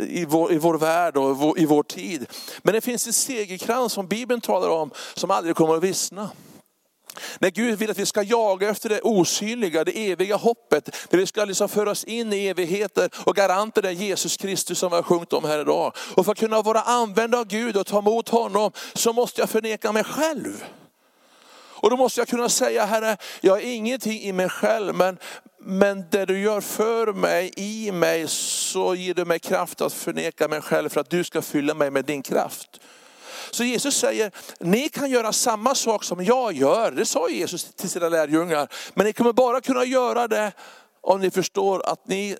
[0.00, 2.26] i, vår, i vår värld och i vår tid.
[2.62, 6.30] Men det finns en segerkrans som Bibeln talar om som aldrig kommer att vissna.
[7.38, 11.26] När Gud vill att vi ska jaga efter det osynliga, det eviga hoppet, där vi
[11.26, 15.32] ska liksom föras in i evigheter och garanter den Jesus Kristus som vi har sjungit
[15.32, 15.92] om här idag.
[16.14, 19.50] Och för att kunna vara använd av Gud och ta emot honom så måste jag
[19.50, 20.64] förneka mig själv.
[21.80, 25.18] Och då måste jag kunna säga, Herre, jag har ingenting i mig själv, men,
[25.58, 30.48] men det du gör för mig, i mig, så ger du mig kraft att förneka
[30.48, 32.80] mig själv för att du ska fylla mig med din kraft.
[33.50, 36.90] Så Jesus säger, ni kan göra samma sak som jag gör.
[36.90, 38.68] Det sa Jesus till sina lärjungar.
[38.94, 40.52] Men ni kommer bara kunna göra det
[41.00, 42.36] om ni förstår att ni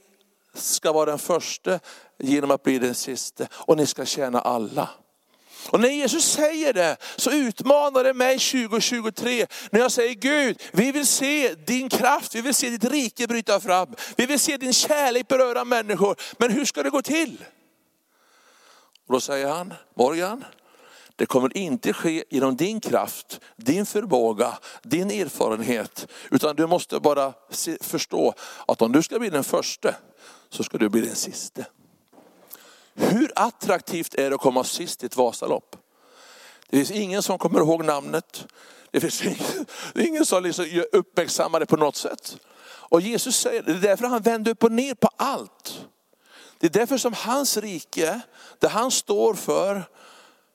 [0.54, 1.80] ska vara den första
[2.18, 3.46] genom att bli den sista.
[3.52, 4.88] Och ni ska tjäna alla.
[5.68, 10.92] Och när Jesus säger det så utmanar det mig 2023 när jag säger Gud, vi
[10.92, 13.94] vill se din kraft, vi vill se ditt rike bryta fram.
[14.16, 16.16] Vi vill se din kärlek beröra människor.
[16.38, 17.44] Men hur ska det gå till?
[19.06, 20.44] Och då säger han, Morgan,
[21.20, 26.06] det kommer inte ske genom din kraft, din förmåga, din erfarenhet.
[26.30, 27.32] Utan du måste bara
[27.80, 28.34] förstå
[28.68, 29.94] att om du ska bli den första
[30.50, 31.64] så ska du bli den sista.
[32.94, 35.76] Hur attraktivt är det att komma sist i ett Vasalopp?
[36.70, 38.46] Det finns ingen som kommer ihåg namnet.
[38.90, 42.36] Det finns ingen, ingen som liksom uppmärksammar det på något sätt.
[42.62, 45.86] Och Jesus säger, det är därför han vänder upp och ner på allt.
[46.58, 48.20] Det är därför som hans rike,
[48.58, 49.84] det han står för,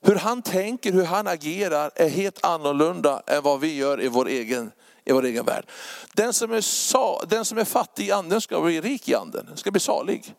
[0.05, 4.27] hur han tänker, hur han agerar är helt annorlunda än vad vi gör i vår
[4.27, 4.71] egen,
[5.05, 5.65] i vår egen värld.
[6.13, 9.57] Den som, är sa, den som är fattig i anden ska bli rik i anden,
[9.57, 10.35] ska bli salig.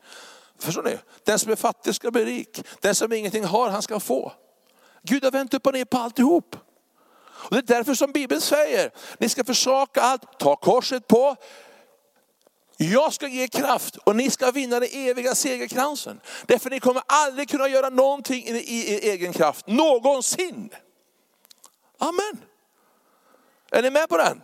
[0.59, 0.99] Förstår ni?
[1.25, 2.63] Den som är fattig ska bli rik.
[2.81, 4.33] Den som ingenting har, han ska få.
[5.03, 6.57] Gud har vänt upp och ner på alltihop.
[7.29, 11.37] Och det är därför som Bibeln säger, ni ska försaka allt, ta korset på,
[12.77, 16.21] jag ska ge kraft och ni ska vinna den eviga segerkransen.
[16.47, 20.71] Därför ni kommer aldrig kunna göra någonting i er egen kraft, någonsin.
[21.99, 22.43] Amen.
[23.71, 24.43] Är ni med på den?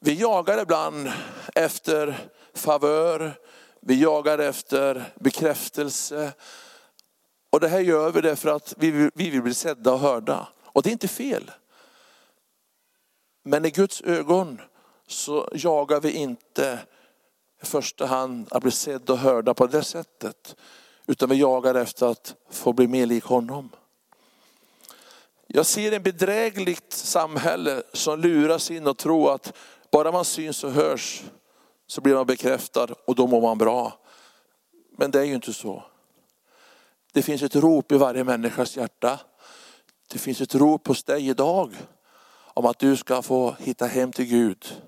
[0.00, 1.12] Vi jagar ibland
[1.54, 3.38] efter favör,
[3.80, 6.32] vi jagar efter bekräftelse.
[7.50, 10.48] Och det här gör vi därför att vi vill, vi vill bli sedda och hörda.
[10.64, 11.50] Och det är inte fel.
[13.42, 14.60] Men i Guds ögon
[15.08, 16.78] så jagar vi inte
[17.62, 20.56] i första hand att bli sedda och hörda på det sättet.
[21.06, 23.70] Utan vi jagar efter att få bli mer lik honom.
[25.46, 29.56] Jag ser ett bedrägligt samhälle som luras in och tror att
[29.90, 31.22] bara man syns och hörs
[31.86, 33.98] så blir man bekräftad och då mår man bra.
[34.96, 35.82] Men det är ju inte så.
[37.12, 39.20] Det finns ett rop i varje människas hjärta.
[40.12, 41.76] Det finns ett rop hos dig idag
[42.54, 44.82] om att du ska få hitta hem till Gud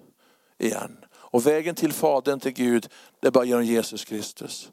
[0.61, 0.97] igen.
[1.13, 2.89] Och vägen till Fadern, till Gud,
[3.21, 4.71] det är bara genom Jesus Kristus.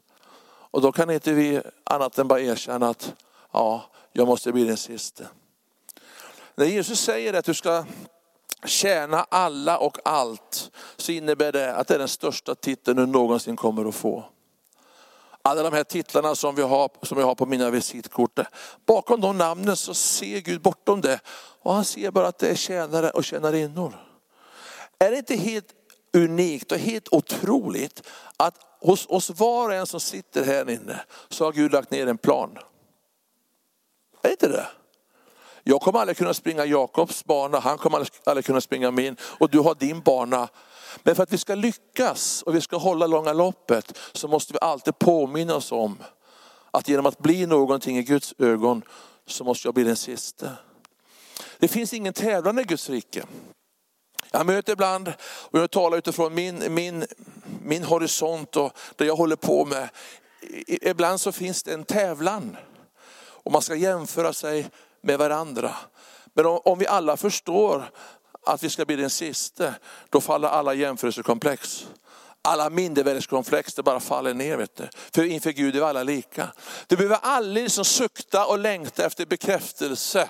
[0.70, 3.14] Och då kan inte vi annat än bara erkänna att
[3.52, 5.24] ja, jag måste bli den sista.
[6.54, 7.84] När Jesus säger att du ska
[8.64, 13.56] tjäna alla och allt så innebär det att det är den största titeln du någonsin
[13.56, 14.24] kommer att få.
[15.42, 18.38] alla de här titlarna som vi har, som jag har på mina visitkort.
[18.86, 21.20] Bakom de namnen så ser Gud bortom det.
[21.62, 24.04] Och han ser bara att det är tjänare och tjänarinnor.
[24.98, 25.77] Är det inte helt
[26.12, 28.02] unikt och helt otroligt
[28.36, 32.06] att hos oss var och en som sitter här inne så har Gud lagt ner
[32.06, 32.58] en plan.
[34.22, 34.66] Är det inte det?
[35.62, 39.58] Jag kommer aldrig kunna springa Jakobs bana, han kommer aldrig kunna springa min och du
[39.58, 40.48] har din bana.
[41.02, 44.58] Men för att vi ska lyckas och vi ska hålla långa loppet så måste vi
[44.60, 45.98] alltid påminna oss om
[46.70, 48.82] att genom att bli någonting i Guds ögon
[49.26, 50.50] så måste jag bli den sista.
[51.58, 53.24] Det finns ingen tävlan i Guds rike.
[54.30, 57.06] Jag möter ibland, och jag talar utifrån min, min,
[57.62, 59.88] min horisont och det jag håller på med.
[60.66, 62.56] Ibland så finns det en tävlan.
[63.20, 65.74] Och man ska jämföra sig med varandra.
[66.34, 67.90] Men om, om vi alla förstår
[68.46, 69.74] att vi ska bli den sista,
[70.10, 71.86] då faller alla jämförelsekomplex.
[72.42, 74.56] Alla mindervärdeskomplex, det bara faller ner.
[74.56, 74.88] Vet du.
[75.14, 76.48] För inför Gud är vi alla lika.
[76.86, 80.28] Du behöver aldrig liksom sukta och längta efter bekräftelse.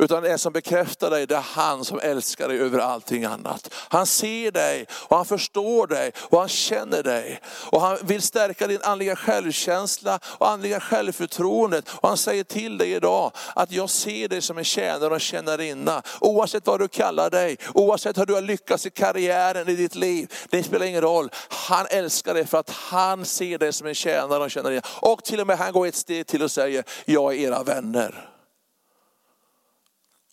[0.00, 3.74] Utan den som bekräftar dig, det är han som älskar dig över allting annat.
[3.74, 7.40] Han ser dig och han förstår dig och han känner dig.
[7.46, 11.88] Och han vill stärka din andliga självkänsla och andliga självförtroendet.
[11.88, 16.02] Och han säger till dig idag att jag ser dig som en tjänare och tjänarinna.
[16.20, 20.32] Oavsett vad du kallar dig, oavsett hur du har lyckats i karriären i ditt liv.
[20.50, 21.30] Det spelar ingen roll.
[21.48, 24.82] Han älskar dig för att han ser dig som en tjänare och tjänarinna.
[24.86, 28.29] Och till och med han går ett steg till och säger, jag är era vänner.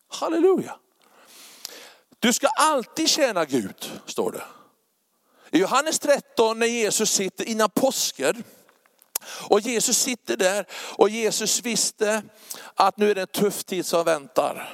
[0.08, 0.80] Halleluja.
[2.20, 4.43] Du ska alltid tjäna Gud, står det.
[5.52, 8.43] I Johannes 13 när Jesus sitter innan påsken,
[9.50, 12.24] och Jesus sitter där och Jesus visste
[12.76, 14.74] att nu är det en tuff tid som väntar.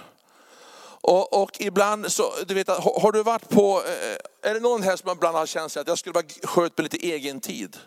[1.02, 4.96] Och, och ibland så, du vet, har du varit på, eh, är det någon här
[4.96, 7.78] som ibland har känt sig att jag skulle vara skönt med lite egen tid?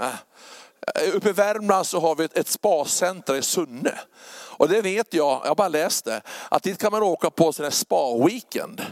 [0.00, 3.98] Eh, uppe i Värmland så har vi ett, ett spacenter i Sunne.
[4.58, 7.52] Och det vet jag, jag har bara läst det, att dit kan man åka på
[7.58, 8.82] en spa-weekend.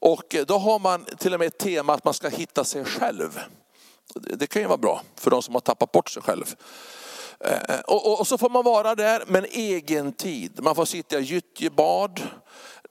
[0.00, 2.84] Och eh, då har man till och med ett tema att man ska hitta sig
[2.84, 3.40] själv.
[4.14, 6.54] Det kan ju vara bra för de som har tappat bort sig själv.
[7.40, 10.62] Eh, och, och, och så får man vara där med en egen tid.
[10.62, 12.20] Man får sitta i gyttjebad.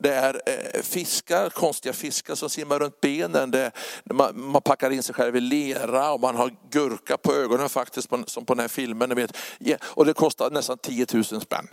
[0.02, 3.52] Det är eh, fiskar, konstiga fiskar som simmar runt benen.
[3.52, 3.72] Det,
[4.04, 8.10] man, man, packar in sig själv i lera och man har gurka på ögonen faktiskt,
[8.28, 9.16] som på den här filmen.
[9.16, 9.38] Vet.
[9.82, 11.68] Och det kostar nästan 10 000 spänn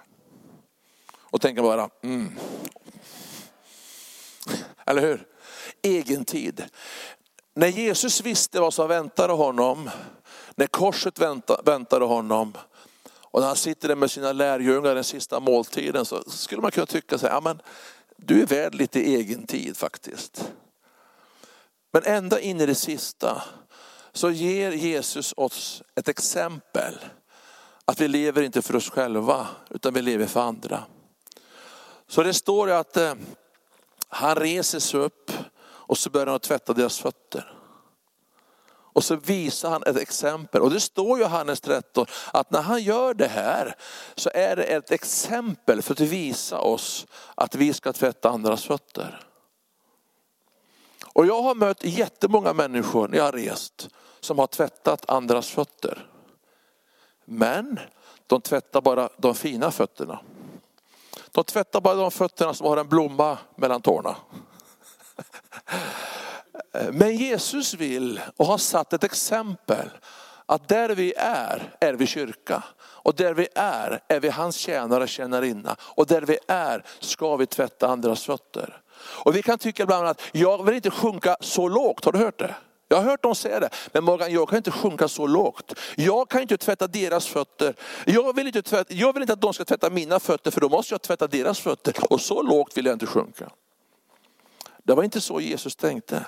[1.30, 2.32] och tänker bara, mm.
[4.86, 5.26] Eller hur?
[5.82, 6.64] Egen tid.
[7.54, 9.90] När Jesus visste vad som väntade honom,
[10.54, 11.18] när korset
[11.64, 12.52] väntade honom,
[13.30, 16.86] och när han sitter där med sina lärjungar den sista måltiden, så skulle man kunna
[16.86, 17.60] tycka sig, ja men
[18.22, 20.52] du är värd lite egen tid faktiskt.
[21.92, 23.42] Men ända in i det sista
[24.12, 26.94] så ger Jesus oss ett exempel.
[27.84, 30.84] Att vi lever inte för oss själva, utan vi lever för andra.
[32.06, 33.14] Så det står att eh,
[34.08, 37.57] han reser sig upp och så börjar han tvätta deras fötter.
[38.98, 40.62] Och så visar han ett exempel.
[40.62, 43.76] Och det står i Johannes 13 att när han gör det här
[44.14, 49.20] så är det ett exempel för att visa oss att vi ska tvätta andras fötter.
[51.12, 53.88] Och jag har mött jättemånga människor när jag har rest
[54.20, 56.06] som har tvättat andras fötter.
[57.24, 57.80] Men
[58.26, 60.20] de tvättar bara de fina fötterna.
[61.32, 64.16] De tvättar bara de fötterna som har en blomma mellan tårna.
[66.92, 69.88] Men Jesus vill och har satt ett exempel
[70.46, 72.62] att där vi är, är vi kyrka.
[72.80, 75.76] Och där vi är, är vi hans tjänare och tjänarinna.
[75.80, 78.80] Och där vi är ska vi tvätta andras fötter.
[79.24, 82.38] Och vi kan tycka ibland att jag vill inte sjunka så lågt, har du hört
[82.38, 82.54] det?
[82.88, 85.74] Jag har hört dem säga det, men Morgan jag kan inte sjunka så lågt.
[85.96, 87.74] Jag kan inte tvätta deras fötter.
[88.04, 90.68] Jag vill inte, tvätta, jag vill inte att de ska tvätta mina fötter för då
[90.68, 91.94] måste jag tvätta deras fötter.
[92.12, 93.50] Och så lågt vill jag inte sjunka.
[94.88, 96.24] Det var inte så Jesus tänkte.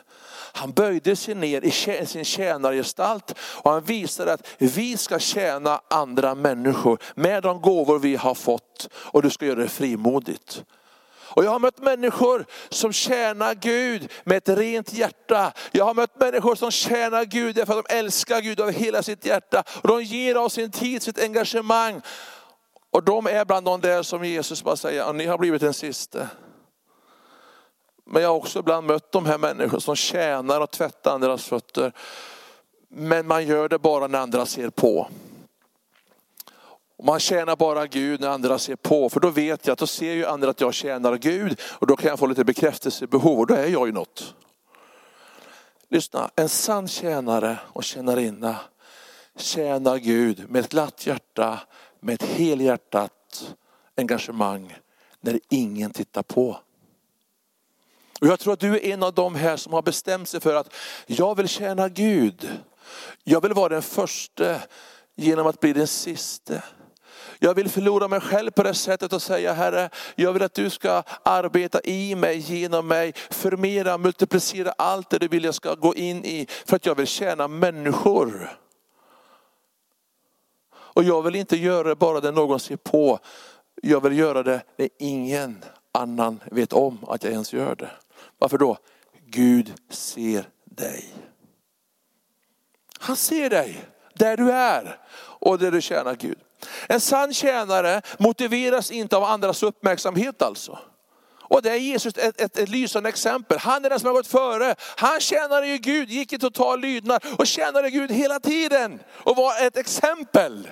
[0.53, 1.71] Han böjde sig ner i
[2.07, 8.17] sin tjänargestalt och han visade att vi ska tjäna andra människor med de gåvor vi
[8.17, 10.65] har fått och du ska göra det frimodigt.
[11.19, 15.53] Och jag har mött människor som tjänar Gud med ett rent hjärta.
[15.73, 19.27] Jag har mött människor som tjänar Gud därför att de älskar Gud av hela sitt
[19.27, 19.63] hjärta.
[19.83, 22.01] Och de ger av sin tid, sitt engagemang.
[22.91, 26.29] Och de är bland de där som Jesus bara säger, ni har blivit den sista.
[28.13, 31.93] Men jag har också ibland mött de här människorna som tjänar och tvättar andras fötter.
[32.89, 35.09] Men man gör det bara när andra ser på.
[36.97, 39.87] Och man tjänar bara Gud när andra ser på, för då vet jag att då
[39.87, 43.47] ser ju andra att jag tjänar Gud och då kan jag få lite bekräftelsebehov och
[43.47, 44.35] då är jag ju något.
[45.89, 48.57] Lyssna, en sann tjänare och tjänarinna
[49.37, 51.61] tjänar Gud med ett glatt hjärta,
[52.01, 53.55] med ett helhjärtat
[53.97, 54.77] engagemang
[55.21, 56.57] när ingen tittar på.
[58.21, 60.55] Och jag tror att du är en av de här som har bestämt sig för
[60.55, 60.75] att
[61.07, 62.49] jag vill tjäna Gud.
[63.25, 64.57] Jag vill vara den första
[65.17, 66.63] genom att bli den siste.
[67.39, 70.71] Jag vill förlora mig själv på det sättet och säga Herre, jag vill att du
[70.71, 75.95] ska arbeta i mig, genom mig, förmera, multiplicera allt det du vill jag ska gå
[75.95, 76.47] in i.
[76.67, 78.59] För att jag vill tjäna människor.
[80.73, 83.19] Och jag vill inte göra det bara när någon ser på.
[83.83, 87.91] Jag vill göra det när ingen annan vet om att jag ens gör det.
[88.41, 88.79] Varför då?
[89.27, 91.15] Gud ser dig.
[92.99, 96.39] Han ser dig där du är och där du tjänar Gud.
[96.87, 100.79] En sann tjänare motiveras inte av andras uppmärksamhet alltså.
[101.51, 103.59] Och det är Jesus ett, ett, ett, lysande exempel.
[103.59, 104.75] Han är den som har gått före.
[104.97, 109.01] Han tjänade ju Gud, gick i total lydnad och tjänade Gud hela tiden.
[109.11, 110.69] Och var ett exempel.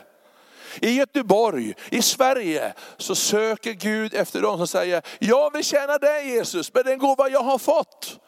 [0.83, 6.29] I Göteborg, i Sverige, så söker Gud efter dem som säger, jag vill tjäna dig
[6.29, 8.21] Jesus med den gåva jag har fått.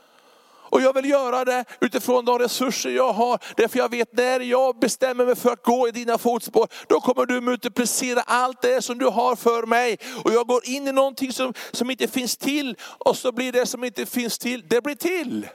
[0.71, 3.39] Och jag vill göra det utifrån de resurser jag har.
[3.57, 7.27] Därför jag vet när jag bestämmer mig för att gå i dina fotspår, då kommer
[7.27, 9.99] du multiplicera allt det som du har för mig.
[10.25, 13.67] Och jag går in i någonting som, som inte finns till och så blir det
[13.67, 15.49] som inte finns till, det blir till.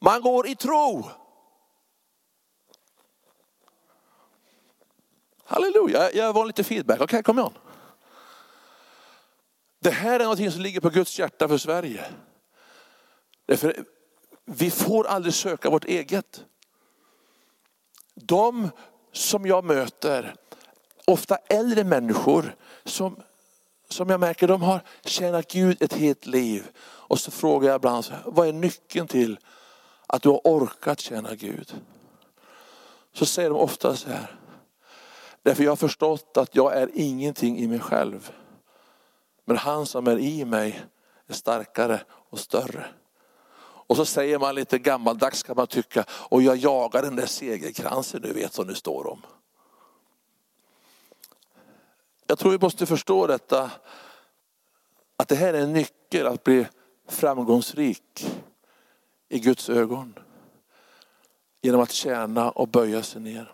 [0.00, 1.10] Man går i tro.
[5.44, 6.96] Halleluja, jag var lite feedback.
[6.96, 7.52] Okej, okay, kom igen.
[9.80, 12.04] Det här är någonting som ligger på Guds hjärta för Sverige.
[13.46, 13.84] Därför
[14.44, 16.44] vi får aldrig söka vårt eget.
[18.14, 18.70] De
[19.12, 20.34] som jag möter,
[21.04, 23.22] ofta äldre människor, som,
[23.88, 26.68] som jag märker de har tjänat Gud ett helt liv.
[26.82, 29.38] Och så frågar jag ibland, vad är nyckeln till
[30.06, 31.74] att du har orkat tjäna Gud?
[33.12, 34.36] Så säger de ofta så här,
[35.44, 38.32] därför jag har förstått att jag är ingenting i mig själv.
[39.44, 40.84] Men han som är i mig
[41.26, 42.86] är starkare och större.
[43.86, 48.22] Och så säger man lite gammaldags kan man tycka, och jag jagar den där segerkransen
[48.22, 49.22] du vet som det står om.
[52.26, 53.70] Jag tror vi måste förstå detta,
[55.16, 56.66] att det här är en nyckel att bli
[57.08, 58.26] framgångsrik
[59.28, 60.14] i Guds ögon.
[61.62, 63.52] Genom att tjäna och böja sig ner.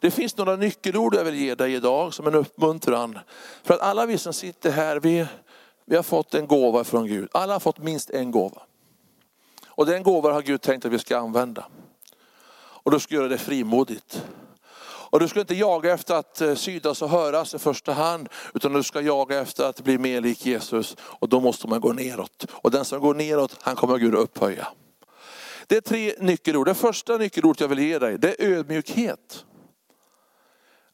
[0.00, 3.18] Det finns några nyckelord jag vill ge dig idag som en uppmuntran.
[3.62, 5.26] För att alla vi som sitter här, vi,
[5.84, 7.28] vi har fått en gåva från Gud.
[7.32, 8.62] Alla har fått minst en gåva.
[9.66, 11.66] Och den gåvan har Gud tänkt att vi ska använda.
[12.60, 14.22] Och du ska göra det frimodigt.
[15.10, 18.72] Och du ska inte jaga efter att eh, sydas och höras i första hand, utan
[18.72, 20.96] du ska jaga efter att bli mer lik Jesus.
[21.00, 22.46] Och då måste man gå neråt.
[22.52, 24.68] Och den som går neråt, han kommer Gud att upphöja.
[25.66, 26.66] Det är tre nyckelord.
[26.66, 29.44] Det första nyckelordet jag vill ge dig, det är ödmjukhet.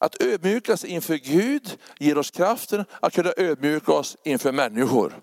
[0.05, 5.21] Att ödmjuka sig inför Gud ger oss kraften att kunna ödmjuka oss inför människor.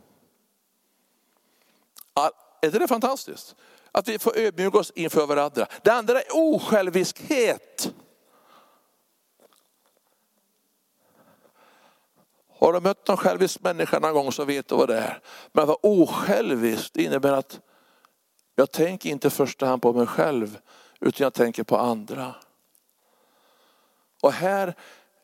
[2.60, 3.54] Är inte det fantastiskt?
[3.92, 5.66] Att vi får ödmjuka oss inför varandra.
[5.82, 7.92] Det andra är osjälviskhet.
[12.58, 15.20] Har du mött någon självisk människa någon gång så vet du vad det är.
[15.52, 17.60] Men att vara osjälvisk innebär att
[18.54, 20.58] jag tänker inte i första hand på mig själv
[21.00, 22.34] utan jag tänker på andra.
[24.22, 24.74] Och här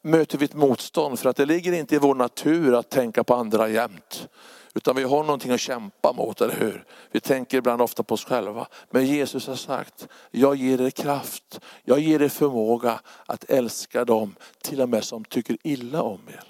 [0.03, 3.35] möter vi ett motstånd för att det ligger inte i vår natur att tänka på
[3.35, 4.29] andra jämt.
[4.75, 6.85] Utan vi har någonting att kämpa mot, eller hur?
[7.11, 8.67] Vi tänker ibland ofta på oss själva.
[8.91, 14.35] Men Jesus har sagt, jag ger er kraft, jag ger er förmåga att älska dem,
[14.63, 16.45] till och med som tycker illa om er.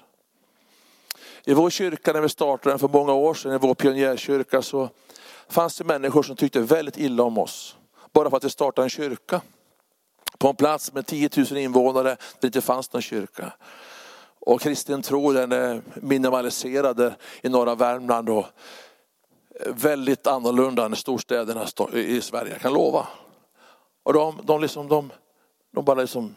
[1.45, 4.89] I vår kyrka när vi startade den för många år sedan, i vår pionjärkyrka, så
[5.49, 7.75] fanns det människor som tyckte väldigt illa om oss.
[8.13, 9.41] Bara för att vi startade en kyrka
[10.37, 13.53] på en plats med 10 000 invånare där det inte fanns någon kyrka.
[14.39, 18.45] Och kristen tro den är minimaliserad i norra Värmland och
[19.65, 23.07] väldigt annorlunda än storstäderna i Sverige, jag kan lova.
[24.03, 25.11] Och de, de, liksom, de,
[25.71, 26.35] de bara liksom,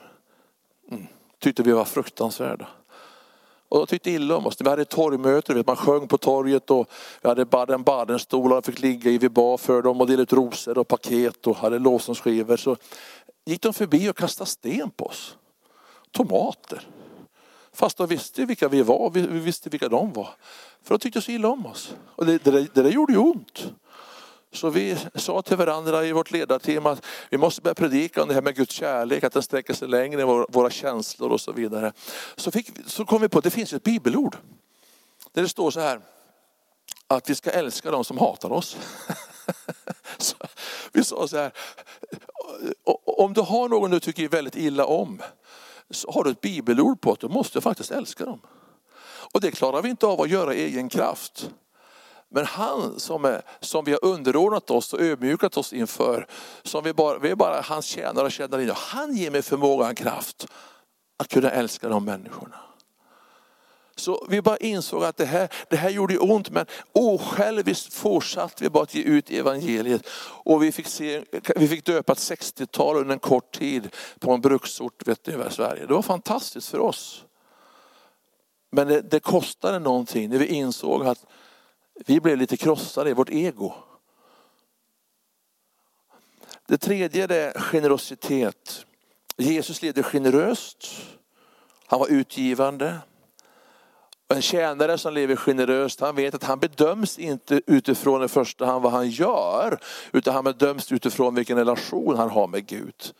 [0.90, 1.06] mm,
[1.38, 2.68] tyckte vi var fruktansvärda.
[3.72, 4.56] Och de tyckte illa om oss.
[4.60, 6.90] Vi hade torgmöte, man sjöng på torget och
[7.22, 9.18] vi hade Baden-Baden-stolar och fick ligga i.
[9.18, 12.56] Vi bad för dem och delade ut rosor och paket och hade lovsångsskivor.
[12.56, 12.76] Så
[13.44, 15.36] gick de förbi och kastade sten på oss.
[16.10, 16.88] Tomater.
[17.72, 20.28] Fast de visste vilka vi var, vi visste vilka de var.
[20.82, 21.94] För de tyckte så illa om oss.
[22.06, 23.72] Och det, det, det där gjorde ju ont.
[24.52, 28.34] Så vi sa till varandra i vårt ledarteam att vi måste börja predika om det
[28.34, 31.92] här med Guds kärlek, att den sträcker sig längre än våra känslor och så vidare.
[32.36, 34.36] Så, fick, så kom vi på att det finns ett bibelord.
[35.32, 36.00] Där det står så här,
[37.06, 38.76] att vi ska älska de som hatar oss.
[40.18, 40.36] Så
[40.92, 41.52] vi sa så här,
[43.04, 45.22] om du har någon du tycker väldigt illa om,
[45.90, 48.40] så har du ett bibelord på att du måste faktiskt älska dem.
[49.32, 51.50] Och det klarar vi inte av att göra i egen kraft.
[52.32, 56.26] Men han som, är, som vi har underordnat oss och ödmjukat oss inför,
[56.62, 59.96] som vi bara, vi är bara hans tjänare och tjänarinnor, han ger mig förmågan och
[59.96, 60.46] kraft
[61.16, 62.56] att kunna älska de människorna.
[63.96, 68.70] Så vi bara insåg att det här, det här gjorde ont men osjälviskt fortsatte vi
[68.70, 70.06] bara att ge ut evangeliet.
[70.44, 71.24] Och vi fick, se,
[71.56, 75.50] vi fick döpa ett 60-tal under en kort tid på en bruksort vet ni, i
[75.50, 75.86] Sverige.
[75.86, 77.24] Det var fantastiskt för oss.
[78.70, 81.26] Men det, det kostade någonting när vi insåg att
[82.06, 83.72] vi blev lite krossade i vårt ego.
[86.66, 88.86] Det tredje är generositet.
[89.36, 90.86] Jesus levde generöst.
[91.86, 92.98] Han var utgivande.
[94.28, 98.82] En tjänare som lever generöst, han vet att han bedöms inte utifrån i första hand
[98.82, 99.78] vad han gör,
[100.12, 103.12] utan han bedöms utifrån vilken relation han har med Gud.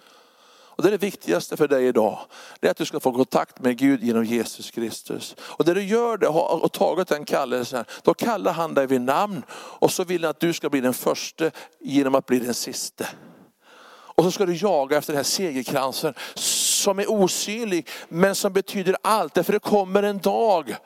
[0.77, 2.19] Och det är det viktigaste för dig idag.
[2.61, 5.37] Det är att du ska få kontakt med Gud genom Jesus Kristus.
[5.41, 9.43] Och när du gör det och tagit den kallelsen, då kallar han dig vid namn
[9.53, 11.51] och så vill han att du ska bli den första
[11.81, 13.09] genom att bli den siste.
[14.15, 18.97] Och så ska du jaga efter den här segerkransen som är osynlig men som betyder
[19.03, 19.35] allt.
[19.35, 20.77] Därför det kommer en dag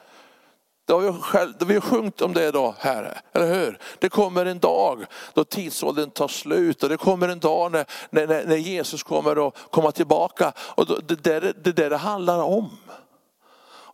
[0.87, 3.18] det har vi, själv, det har vi sjungit om det idag, Herre.
[3.32, 3.78] Eller hur?
[3.99, 8.26] Det kommer en dag då tidsåldern tar slut och det kommer en dag när, när,
[8.26, 10.53] när Jesus kommer att komma tillbaka.
[10.59, 12.70] Och då, det, är det, det det handlar om.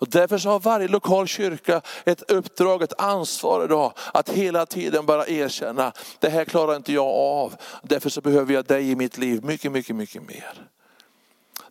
[0.03, 5.07] Och därför så har varje lokal kyrka ett uppdrag, ett ansvar idag att hela tiden
[5.07, 7.55] bara erkänna, det här klarar inte jag av.
[7.82, 10.71] Därför så behöver jag dig i mitt liv mycket, mycket, mycket mer.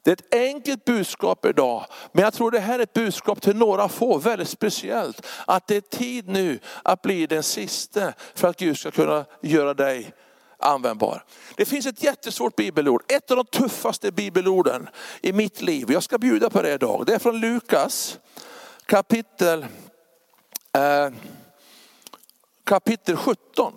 [0.04, 3.56] Det är ett enkelt budskap idag, men jag tror det här är ett budskap till
[3.56, 5.28] några få, väldigt speciellt.
[5.48, 9.74] Att det är tid nu att bli den sista för att Gud ska kunna göra
[9.74, 10.14] dig
[10.62, 11.24] användbar.
[11.56, 14.90] Det finns ett jättesvårt bibelord, ett av de tuffaste bibelorden
[15.22, 15.92] i mitt liv.
[15.92, 17.04] Jag ska bjuda på det idag.
[17.06, 18.20] Det är från Lukas
[18.86, 19.66] kapitel,
[20.78, 21.10] eh,
[22.64, 23.74] kapitel 17.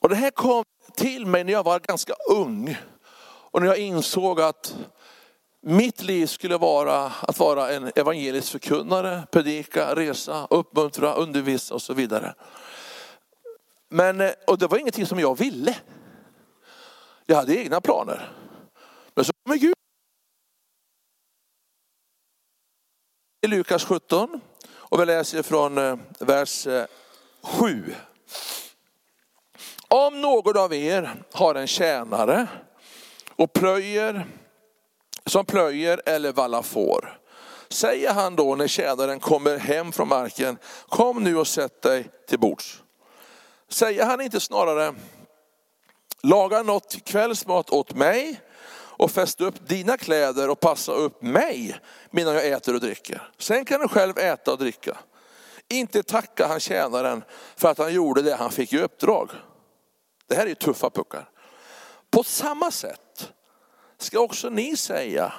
[0.00, 2.76] Och det här kom till mig när jag var ganska ung.
[3.50, 4.76] Och när jag insåg att
[5.60, 11.94] mitt liv skulle vara att vara en evangelisk förkunnare, predika, resa, uppmuntra, undervisa och så
[11.94, 12.34] vidare.
[13.88, 15.76] Men, eh, och det var ingenting som jag ville.
[17.26, 18.32] Jag hade egna planer.
[19.14, 19.74] Men så kommer Gud.
[23.40, 24.40] I Lukas 17
[24.70, 26.86] och vi läser från eh, vers eh,
[27.42, 27.94] 7.
[29.88, 32.46] Om någon av er har en tjänare
[33.38, 34.26] och plöjer
[35.26, 37.18] som plöjer eller vallar får.
[37.68, 40.58] Säger han då när tjänaren kommer hem från marken,
[40.88, 42.82] kom nu och sätt dig till bords.
[43.68, 44.94] Säger han inte snarare,
[46.22, 48.40] laga något kvällsmat åt mig
[48.98, 51.76] och fäst upp dina kläder och passa upp mig
[52.10, 53.30] medan jag äter och dricker.
[53.38, 54.96] Sen kan du själv äta och dricka.
[55.68, 57.24] Inte tacka han tjänaren
[57.56, 59.30] för att han gjorde det han fick i uppdrag.
[60.26, 61.28] Det här är tuffa puckar.
[62.10, 63.07] På samma sätt
[63.98, 65.32] ska också ni säga,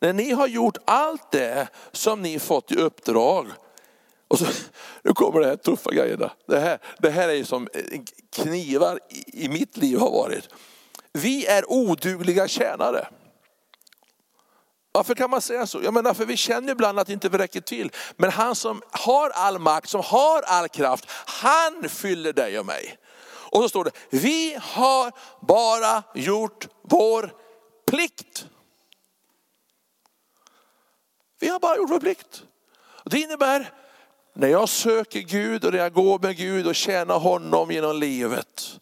[0.00, 3.46] när ni har gjort allt det som ni fått i uppdrag.
[4.28, 4.46] Och så,
[5.02, 6.32] nu kommer det här tuffa grejerna.
[6.46, 8.00] Det här, det här är som eh,
[8.36, 10.48] knivar i mitt liv har varit.
[11.12, 13.08] Vi är odugliga tjänare.
[14.92, 15.82] Varför kan man säga så?
[15.82, 17.90] Jag menar, för vi känner ibland att det inte räcker till.
[18.16, 22.98] Men han som har all makt, som har all kraft, han fyller dig och mig.
[23.26, 25.12] Och så står det, vi har
[25.46, 27.45] bara gjort vår
[27.86, 28.46] plikt.
[31.38, 32.44] Vi har bara gjort vår plikt.
[33.04, 33.72] Det innebär,
[34.32, 38.80] när jag söker Gud och när jag går med Gud och tjänar honom genom livet,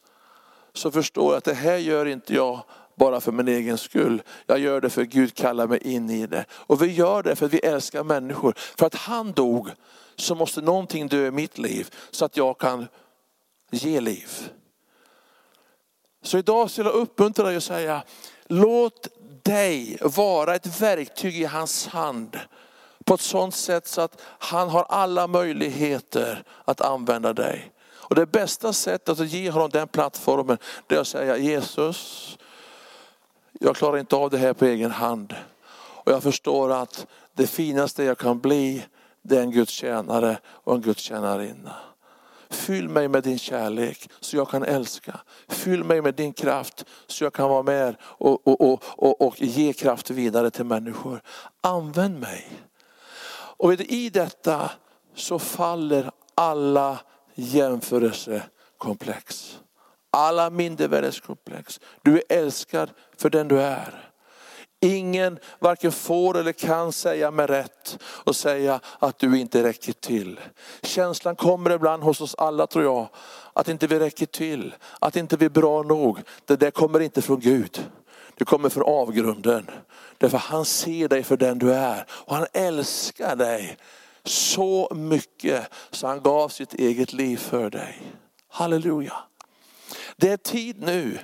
[0.73, 2.61] så förstår jag att det här gör inte jag
[2.95, 4.23] bara för min egen skull.
[4.47, 6.45] Jag gör det för att Gud kallar mig in i det.
[6.51, 8.55] Och vi gör det för att vi älskar människor.
[8.57, 9.71] För att han dog
[10.17, 12.89] så måste någonting dö i mitt liv så att jag kan
[13.71, 14.31] ge liv.
[16.23, 18.03] Så idag skulle jag uppmuntra dig att säga,
[18.47, 19.09] låt
[19.43, 22.41] dig vara ett verktyg i hans hand.
[23.05, 27.71] På ett sådant sätt så att han har alla möjligheter att använda dig.
[27.93, 32.39] Och det bästa sättet att ge honom den plattformen, det är att säga Jesus,
[33.61, 35.35] jag klarar inte av det här på egen hand.
[35.77, 38.85] Och jag förstår att det finaste jag kan bli,
[39.23, 41.75] det är en Guds tjänare och en Guds tjänarinna.
[42.55, 45.21] Fyll mig med din kärlek så jag kan älska.
[45.49, 49.43] Fyll mig med din kraft så jag kan vara med och, och, och, och, och
[49.43, 51.23] ge kraft vidare till människor.
[51.61, 52.47] Använd mig.
[53.57, 54.71] Och i detta
[55.15, 56.99] så faller alla
[57.35, 59.59] jämförelsekomplex.
[60.11, 61.81] alla mindervärdeskomplex.
[62.03, 64.14] Du är älskad för den du är.
[64.85, 70.41] Ingen varken får eller kan säga med rätt och säga att du inte räcker till.
[70.83, 73.09] Känslan kommer ibland hos oss alla tror jag,
[73.53, 76.19] att inte vi räcker till, att inte vi är bra nog.
[76.45, 77.91] Det där kommer inte från Gud.
[78.35, 79.71] Det kommer från avgrunden.
[80.19, 83.77] Därför han ser dig för den du är och han älskar dig
[84.25, 88.03] så mycket så han gav sitt eget liv för dig.
[88.49, 89.15] Halleluja.
[90.17, 91.19] Det är tid nu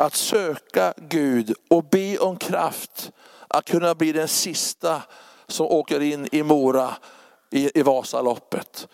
[0.00, 3.10] att söka Gud och be om kraft
[3.48, 5.02] att kunna bli den sista
[5.46, 6.96] som åker in i Mora
[7.50, 8.88] i, i Vasaloppet.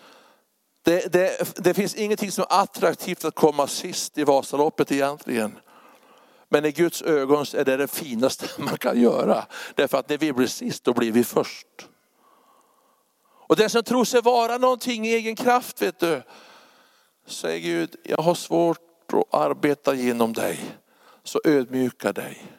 [0.83, 5.59] Det, det, det finns ingenting som är attraktivt att komma sist i Vasaloppet egentligen.
[6.49, 9.45] Men i Guds ögon är det det finaste man kan göra.
[9.75, 11.67] Därför att när vi blir sist, då blir vi först.
[13.47, 16.21] Och den som tror sig vara någonting i egen kraft, vet du,
[17.27, 20.59] säger Gud, jag har svårt att arbeta genom dig.
[21.27, 22.57] Så ödmjuka dig.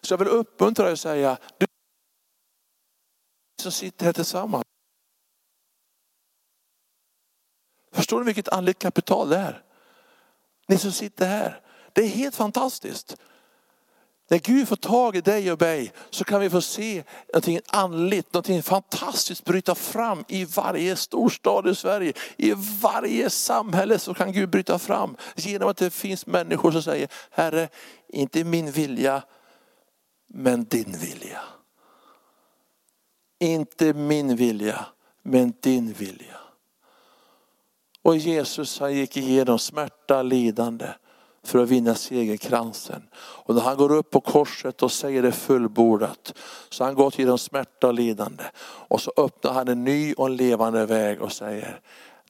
[0.00, 1.66] Så jag vill uppmuntra dig och säga, du
[3.62, 4.64] som sitter här tillsammans.
[7.92, 9.64] Förstår ni vilket andligt kapital det är?
[10.68, 11.60] Ni som sitter här.
[11.92, 13.16] Det är helt fantastiskt.
[14.32, 18.32] När Gud får tag i dig och mig så kan vi få se någonting andligt,
[18.32, 22.12] någonting fantastiskt bryta fram i varje storstad i Sverige.
[22.36, 22.52] I
[22.82, 27.68] varje samhälle så kan Gud bryta fram genom att det finns människor som säger, Herre,
[28.08, 29.22] inte min vilja,
[30.28, 31.40] men din vilja.
[33.40, 34.86] Inte min vilja,
[35.22, 36.36] men din vilja.
[38.02, 40.88] Och Jesus han gick igenom smärta, lidande
[41.44, 43.02] för att vinna segerkransen.
[43.14, 46.34] Och när han går upp på korset och säger det fullbordat,
[46.68, 48.44] så han gått genom smärta och lidande.
[48.64, 51.80] Och så öppnar han en ny och en levande väg och säger,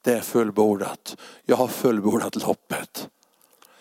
[0.03, 1.17] det är fullbordat.
[1.45, 3.09] Jag har fullbordat loppet.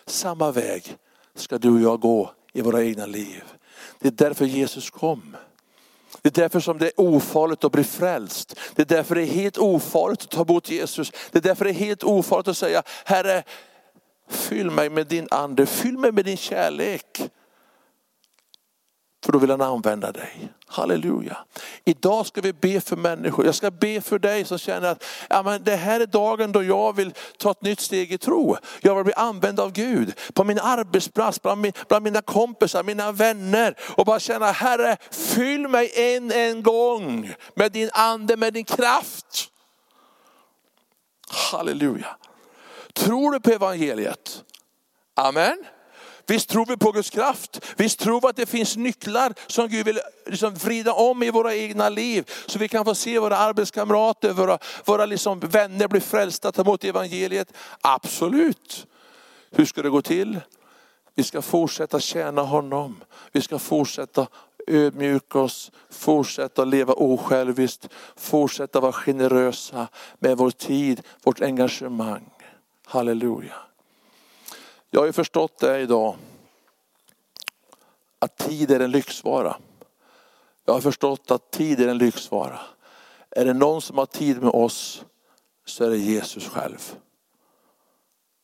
[0.05, 0.97] Samma väg
[1.35, 3.43] ska du och jag gå i våra egna liv.
[3.99, 5.35] Det är därför Jesus kom.
[6.21, 8.59] Det är därför som det är ofarligt att bli frälst.
[8.75, 11.11] Det är därför det är helt ofarligt att ta emot Jesus.
[11.31, 13.43] Det är därför det är helt ofarligt att säga, Herre,
[14.31, 17.21] Fyll mig med din ande, fyll mig med din kärlek.
[19.25, 20.49] För då vill han använda dig.
[20.67, 21.37] Halleluja.
[21.85, 23.45] Idag ska vi be för människor.
[23.45, 26.63] Jag ska be för dig som känner att ja, men det här är dagen då
[26.63, 28.57] jag vill ta ett nytt steg i tro.
[28.81, 30.13] Jag vill bli använd av Gud.
[30.33, 33.75] På min arbetsplats, bland, min, bland mina kompisar, mina vänner.
[33.95, 39.51] Och bara känna, Herre fyll mig en, en gång med din ande, med din kraft.
[41.51, 42.17] Halleluja.
[42.91, 44.43] Tror du på evangeliet?
[45.15, 45.57] Amen.
[46.27, 47.73] Visst tror vi på Guds kraft.
[47.77, 51.55] Visst tror vi att det finns nycklar som Gud vill liksom vrida om i våra
[51.55, 52.31] egna liv.
[52.45, 56.83] Så vi kan få se våra arbetskamrater, våra, våra liksom vänner bli frälsta, ta emot
[56.83, 57.53] evangeliet.
[57.81, 58.87] Absolut.
[59.51, 60.39] Hur ska det gå till?
[61.15, 63.03] Vi ska fortsätta tjäna honom.
[63.31, 64.27] Vi ska fortsätta
[64.67, 69.87] ödmjuka oss, fortsätta leva osjälviskt, fortsätta vara generösa
[70.19, 72.29] med vår tid, vårt engagemang.
[72.85, 73.55] Halleluja.
[74.89, 76.15] Jag har ju förstått det idag.
[78.19, 79.57] Att tid är en lyxvara.
[80.65, 82.59] Jag har förstått att tid är en lyxvara.
[83.29, 85.05] Är det någon som har tid med oss
[85.65, 86.95] så är det Jesus själv.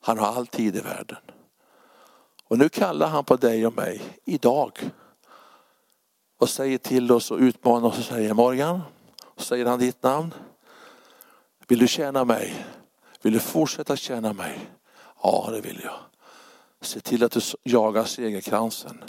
[0.00, 1.18] Han har all tid i världen.
[2.44, 4.90] Och nu kallar han på dig och mig idag.
[6.38, 8.80] Och säger till oss och utmanar oss och säger Morgan,
[9.24, 10.34] och säger han ditt namn.
[11.66, 12.66] Vill du tjäna mig?
[13.28, 14.70] Vill du fortsätta tjäna mig?
[15.22, 15.98] Ja, det vill jag.
[16.80, 19.04] Se till att du jagar segerkransen.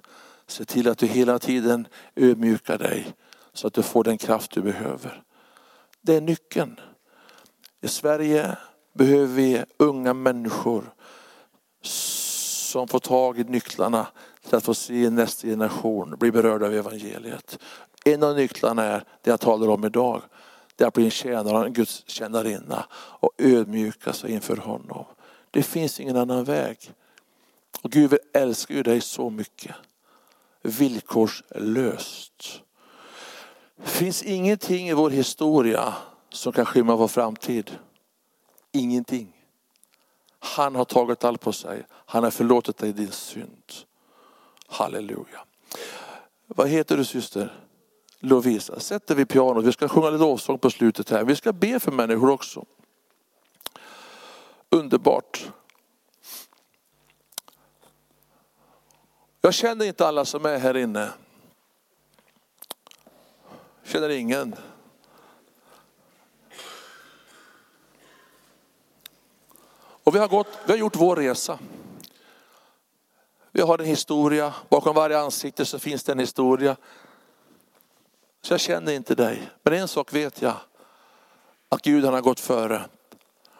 [0.47, 3.13] Se till att du hela tiden ödmjukar dig
[3.53, 5.23] så att du får den kraft du behöver.
[6.01, 6.79] Det är nyckeln.
[7.81, 8.57] I Sverige
[8.93, 10.93] behöver vi unga människor
[11.81, 14.07] som får tag i nycklarna
[14.45, 17.59] till att få se nästa generation bli berörda av evangeliet.
[18.05, 20.21] En av nycklarna är det jag talar om idag
[20.79, 25.05] det är att bli en tjänare, en Guds tjänarinna och ödmjuka sig inför honom.
[25.51, 26.91] Det finns ingen annan väg.
[27.81, 29.75] Och Gud älskar ju dig så mycket.
[30.61, 32.61] Villkorslöst.
[33.75, 35.93] Det finns ingenting i vår historia
[36.29, 37.71] som kan skymma vår framtid.
[38.71, 39.33] Ingenting.
[40.39, 41.85] Han har tagit allt på sig.
[41.91, 43.63] Han har förlåtit dig din synd.
[44.67, 45.39] Halleluja.
[46.47, 47.68] Vad heter du syster?
[48.19, 48.79] Lovisa.
[48.79, 51.23] Sätt dig vid pianot, vi ska sjunga lite lovsång på slutet här.
[51.23, 52.65] Vi ska be för människor också.
[54.69, 55.51] Underbart.
[59.41, 61.09] Jag känner inte alla som är här inne.
[63.81, 64.55] Jag Känner ingen.
[70.03, 71.59] Och vi har, gått, vi har gjort vår resa.
[73.51, 76.75] Vi har en historia, bakom varje ansikte så finns det en historia.
[78.41, 80.55] Så jag känner inte dig, men en sak vet jag.
[81.69, 82.81] Att Gud han har gått före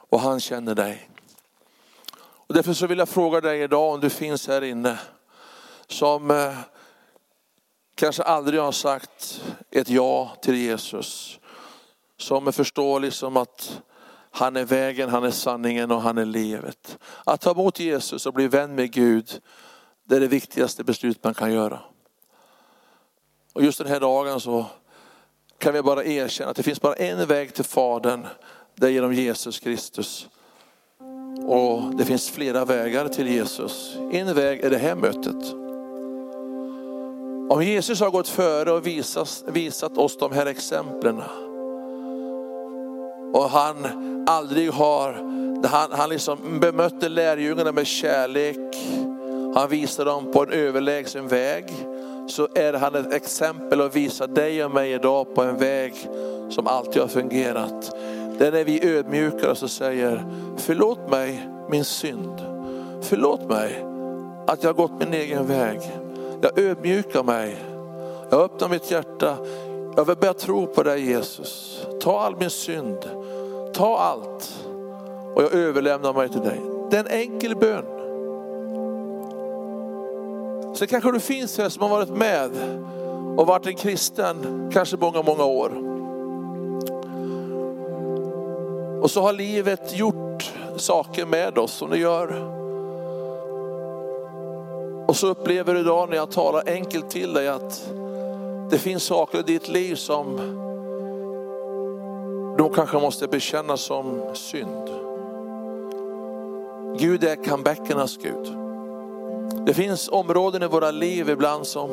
[0.09, 1.09] och han känner dig.
[2.21, 4.99] Och därför så vill jag fråga dig idag om du finns här inne
[5.87, 6.57] som eh,
[7.95, 11.39] kanske aldrig har sagt ett ja till Jesus.
[12.17, 13.81] Som förstår liksom att
[14.31, 16.97] han är vägen, han är sanningen och han är livet.
[17.23, 19.41] Att ta emot Jesus och bli vän med Gud,
[20.03, 21.79] det är det viktigaste beslut man kan göra.
[23.53, 24.65] Och just den här dagen så
[25.57, 28.27] kan vi bara erkänna att det finns bara en väg till Fadern,
[28.75, 30.27] det är genom Jesus Kristus.
[31.47, 33.97] Och det finns flera vägar till Jesus.
[34.11, 35.53] En väg är det här mötet.
[37.51, 41.21] Om Jesus har gått före och visat, visat oss de här exemplen
[43.33, 43.75] och han
[44.27, 45.13] aldrig har,
[45.67, 48.77] han, han liksom bemötte lärjungarna med kärlek,
[49.55, 51.65] han visade dem på en överlägsen väg,
[52.31, 55.93] så är han ett exempel och visar dig och mig idag på en väg
[56.49, 57.95] som alltid har fungerat.
[58.37, 60.25] Det är när vi ödmjukar oss och säger,
[60.57, 62.41] förlåt mig min synd.
[63.01, 63.85] Förlåt mig
[64.47, 65.79] att jag har gått min egen väg.
[66.41, 67.57] Jag ödmjukar mig.
[68.29, 69.37] Jag öppnar mitt hjärta.
[69.95, 71.81] Jag vill börja tro på dig Jesus.
[72.01, 72.97] Ta all min synd.
[73.73, 74.65] Ta allt.
[75.35, 76.61] Och jag överlämnar mig till dig.
[76.91, 77.98] Det är en enkel bön.
[80.73, 82.51] Så kanske du finns här som har varit med
[83.37, 85.71] och varit en kristen kanske många, många år.
[89.01, 92.55] Och så har livet gjort saker med oss som det gör.
[95.07, 97.91] Och så upplever du idag när jag talar enkelt till dig att
[98.71, 100.35] det finns saker i ditt liv som
[102.57, 104.89] du kanske måste bekänna som synd.
[106.99, 108.68] Gud är comebackernas Gud.
[109.65, 111.89] Det finns områden i våra liv ibland som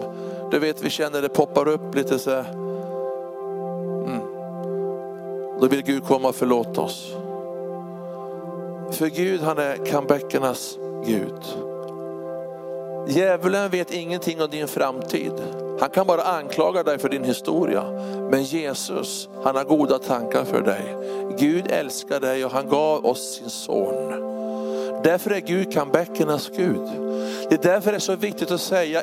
[0.51, 4.21] du vet vi känner det poppar upp lite så mm.
[5.61, 7.13] Då vill Gud komma och förlåta oss.
[8.91, 11.43] För Gud han är comebackernas Gud.
[13.09, 15.33] Djävulen vet ingenting om din framtid.
[15.81, 17.85] Han kan bara anklaga dig för din historia.
[18.31, 20.97] Men Jesus, han har goda tankar för dig.
[21.39, 24.26] Gud älskar dig och han gav oss sin son.
[25.07, 26.83] Därför är Gud comebackernas Gud.
[27.49, 29.01] Det är därför det är så viktigt att säga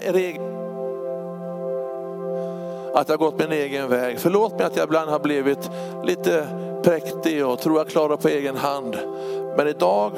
[2.94, 4.20] att jag har gått min egen väg.
[4.20, 5.70] Förlåt mig att jag ibland har blivit
[6.04, 6.48] lite
[6.84, 8.98] präktig och tror jag klarar på egen hand.
[9.58, 10.12] Men idag,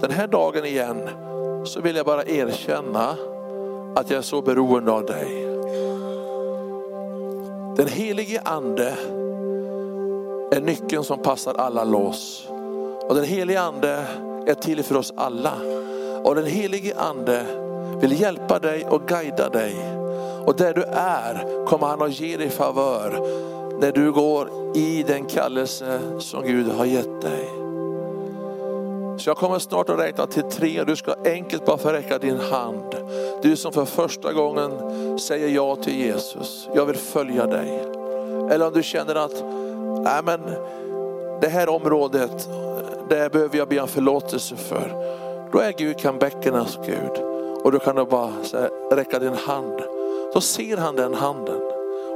[0.00, 1.08] den här dagen igen,
[1.64, 3.16] så vill jag bara erkänna
[3.96, 5.46] att jag är så beroende av dig.
[7.76, 8.94] Den helige ande
[10.52, 12.46] är nyckeln som passar alla lås.
[13.08, 14.06] Och den helige ande
[14.46, 15.54] är till för oss alla.
[16.24, 17.44] Och den helige ande
[18.00, 19.76] vill hjälpa dig och guida dig.
[20.46, 23.20] Och där du är kommer han att ge dig favör
[23.80, 27.62] när du går i den kallelse som Gud har gett dig.
[29.18, 32.18] Så jag kommer snart att räkna till tre och du ska enkelt bara få räcka
[32.18, 32.94] din hand.
[33.42, 34.70] Du som för första gången
[35.18, 36.68] säger ja till Jesus.
[36.74, 37.84] Jag vill följa dig.
[38.50, 39.44] Eller om du känner att,
[40.04, 40.40] nej men
[41.40, 42.48] det här området,
[43.08, 44.92] det behöver jag be om förlåtelse för.
[45.52, 47.24] Då är Gud comebackernas Gud.
[47.64, 49.80] Och då kan du bara här, räcka din hand.
[50.34, 51.60] Då ser han den handen.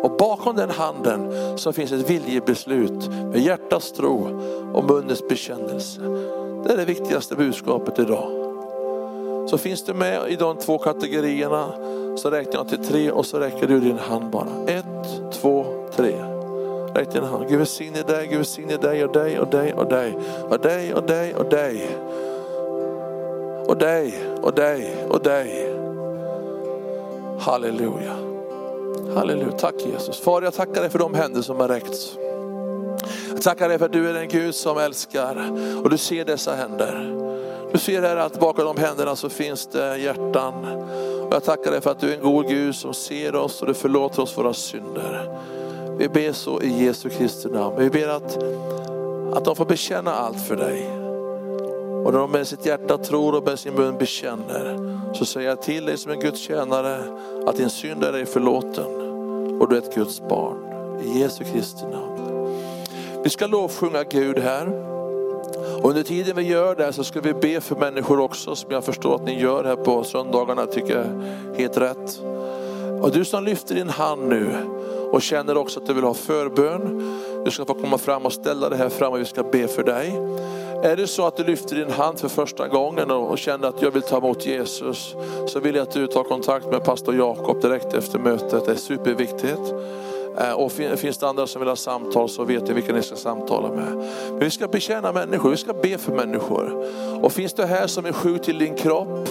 [0.03, 4.41] Och bakom den handen så finns ett viljebeslut med hjärtats tro
[4.73, 6.01] och munnens bekännelse.
[6.65, 8.31] Det är det viktigaste budskapet idag.
[9.51, 11.73] Så finns du med i de två kategorierna
[12.17, 14.49] så räknar jag till tre och så räcker du din hand bara.
[14.67, 15.67] Ett, två,
[15.97, 16.36] tre.
[16.97, 17.49] Räck din hand.
[17.49, 20.15] Gud välsigne dig, Gud välsigne dig och dig och dig och dig
[20.49, 21.99] och dig och dig och dig.
[23.67, 25.73] Och dig och dig och dig.
[27.41, 28.17] Halleluja.
[29.15, 29.53] Halleluja.
[29.53, 30.21] Tack Jesus.
[30.21, 32.19] Far jag tackar dig för de händer som har räckts.
[33.31, 35.53] Jag tackar dig för att du är den Gud som älskar
[35.85, 37.15] och du ser dessa händer.
[37.73, 40.55] Du ser här att bakom de händerna så finns det hjärtan.
[41.27, 43.69] Och jag tackar dig för att du är en god Gud som ser oss och
[43.69, 45.39] du förlåter oss våra synder.
[45.99, 47.77] Vi ber så i Jesu Kristi namn.
[47.79, 48.43] Vi ber att,
[49.37, 50.91] att de får bekänna allt för dig.
[52.05, 54.79] Och när de med sitt hjärta tror och med sin mun bekänner
[55.15, 56.99] så säger jag till dig som en Guds tjänare
[57.47, 58.87] att din synd är dig förlåten
[59.61, 60.57] och du är ett Guds barn.
[61.05, 62.17] I Jesu Kristi namn.
[63.25, 64.67] Vi ska lovsjunga Gud här.
[65.83, 68.85] Och under tiden vi gör det så ska vi be för människor också som jag
[68.85, 72.21] förstår att ni gör här på söndagarna tycker jag är helt rätt.
[73.07, 74.51] Och du som lyfter din hand nu
[75.13, 77.19] och känner också att du vill ha förbön.
[77.45, 79.83] Du ska få komma fram och ställa dig här fram och vi ska be för
[79.83, 80.13] dig.
[80.83, 83.91] Är det så att du lyfter din hand för första gången och känner att jag
[83.91, 85.15] vill ta emot Jesus,
[85.47, 88.67] så vill jag att du tar kontakt med pastor Jakob direkt efter mötet.
[88.67, 89.75] Det är superviktigt.
[90.41, 93.17] Eh, och finns det andra som vill ha samtal så vet ni vilka ni ska
[93.17, 93.97] samtala med.
[94.31, 96.87] Men vi ska betjäna människor, vi ska be för människor.
[97.23, 99.29] Och finns du här som är sjuk till din kropp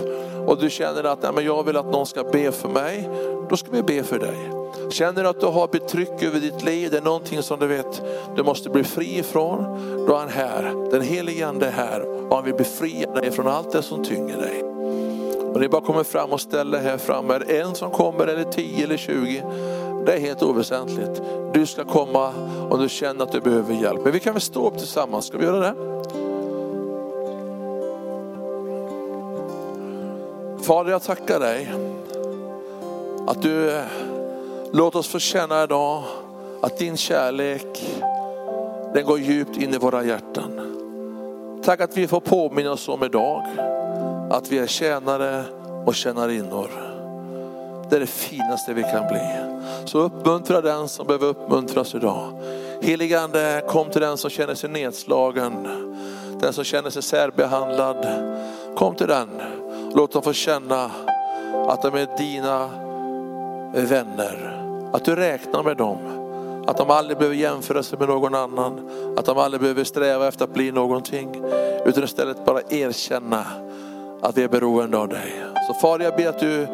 [0.48, 3.10] och du känner att Nej, men jag vill att någon ska be för mig,
[3.50, 4.52] då ska vi be för dig.
[4.90, 8.02] Känner du att du har betryck över ditt liv, det är någonting som du vet
[8.36, 9.64] du måste bli fri ifrån,
[10.08, 10.90] då är han här.
[10.92, 14.38] Den helige Ande är här och han vill befria dig från allt det som tynger
[14.38, 14.64] dig.
[15.54, 17.34] Och ni bara kommer fram och ställer här framme.
[17.34, 19.42] Är det en som kommer eller tio eller tjugo?
[20.06, 21.22] Det är helt oväsentligt.
[21.54, 22.34] Du ska komma
[22.70, 24.00] om du känner att du behöver hjälp.
[24.04, 25.76] Men vi kan väl stå upp tillsammans, ska vi göra det?
[30.64, 31.72] Fader jag tackar dig
[33.28, 33.82] att du
[34.66, 36.04] låt låter oss få känna idag
[36.62, 37.86] att din kärlek
[38.94, 40.62] den går djupt in i våra hjärtan.
[41.64, 43.44] Tack att vi får påminna oss om idag
[44.32, 45.44] att vi är tjänare
[45.86, 46.85] och tjänarinnor.
[47.90, 49.22] Det är det finaste vi kan bli.
[49.86, 52.34] Så uppmuntra den som behöver uppmuntras idag.
[52.82, 55.68] Heligande, kom till den som känner sig nedslagen,
[56.42, 58.08] den som känner sig särbehandlad.
[58.76, 59.30] Kom till den,
[59.96, 60.92] låt dem få känna
[61.68, 62.70] att de är dina
[63.74, 64.62] vänner.
[64.94, 65.98] Att du räknar med dem.
[66.68, 68.90] Att de aldrig behöver jämföra sig med någon annan.
[69.18, 71.44] Att de aldrig behöver sträva efter att bli någonting.
[71.86, 73.46] Utan istället bara erkänna
[74.22, 75.44] att vi är beroende av dig.
[75.68, 76.68] Så Far jag ber att du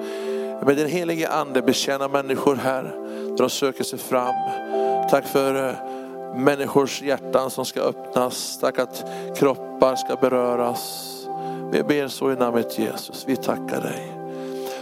[0.66, 2.84] med din helige ande betjäna människor här.
[3.28, 4.36] Där de söker sig fram.
[5.10, 5.76] Tack för eh,
[6.36, 8.60] människors hjärtan som ska öppnas.
[8.62, 9.06] Tack att
[9.36, 11.08] kroppar ska beröras.
[11.72, 13.24] Vi ber så i namnet Jesus.
[13.28, 14.22] Vi tackar dig.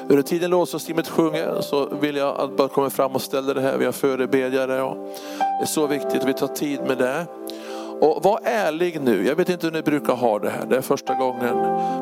[0.08, 3.78] Under tiden lovsångsteamet sjunger så vill jag att bara kommer fram och ställer det här.
[3.78, 4.98] Vi har förebedjare och
[5.38, 7.26] det är så viktigt vi tar tid med det.
[8.02, 10.82] Och var ärlig nu, jag vet inte hur ni brukar ha det här, det är
[10.82, 11.56] första gången.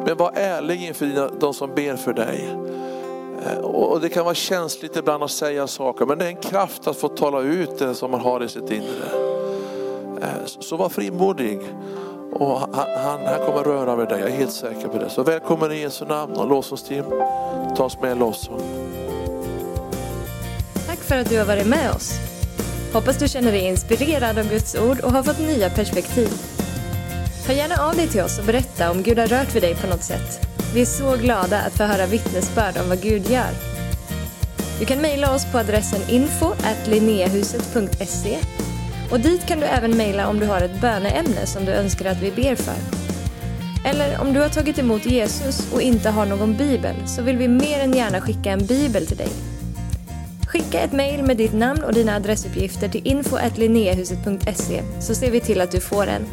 [0.05, 2.57] Men var ärlig inför de som ber för dig.
[3.55, 6.97] Och det kan vara känsligt ibland att säga saker, men det är en kraft att
[6.97, 9.37] få tala ut det som man har i sitt inre.
[10.21, 11.59] Eh, så var frimodig.
[12.33, 15.09] Och han, han, han kommer röra vid dig, jag är helt säker på det.
[15.09, 17.05] Så välkommen i Jesu namn och lovsångsteam,
[17.77, 18.61] ta oss med i lovsång.
[20.87, 22.11] Tack för att du har varit med oss.
[22.93, 26.29] Hoppas du känner dig inspirerad av Guds ord och har fått nya perspektiv.
[27.47, 29.87] Hör gärna av dig till oss och berätta om Gud har rört vid dig på
[29.87, 30.57] något sätt.
[30.74, 33.51] Vi är så glada att få höra vittnesbörd om vad Gud gör.
[34.80, 36.53] Du kan mejla oss på adressen info
[39.11, 42.22] och dit kan du även mejla om du har ett böneämne som du önskar att
[42.22, 42.76] vi ber för.
[43.86, 47.47] Eller om du har tagit emot Jesus och inte har någon bibel så vill vi
[47.47, 49.30] mer än gärna skicka en bibel till dig.
[50.47, 53.38] Skicka ett mejl med ditt namn och dina adressuppgifter till info
[54.99, 56.26] så ser vi till att du får en.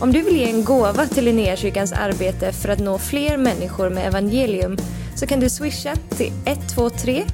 [0.00, 4.06] Om du vill ge en gåva till Linnéakyrkans arbete för att nå fler människor med
[4.06, 4.76] evangelium
[5.16, 7.24] så kan du swisha till 123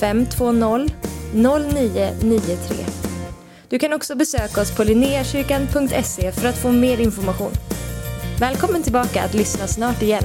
[0.00, 0.88] 520
[1.34, 2.76] 0993.
[3.68, 7.52] Du kan också besöka oss på linneakyrkan.se för att få mer information.
[8.40, 10.24] Välkommen tillbaka att lyssna snart igen.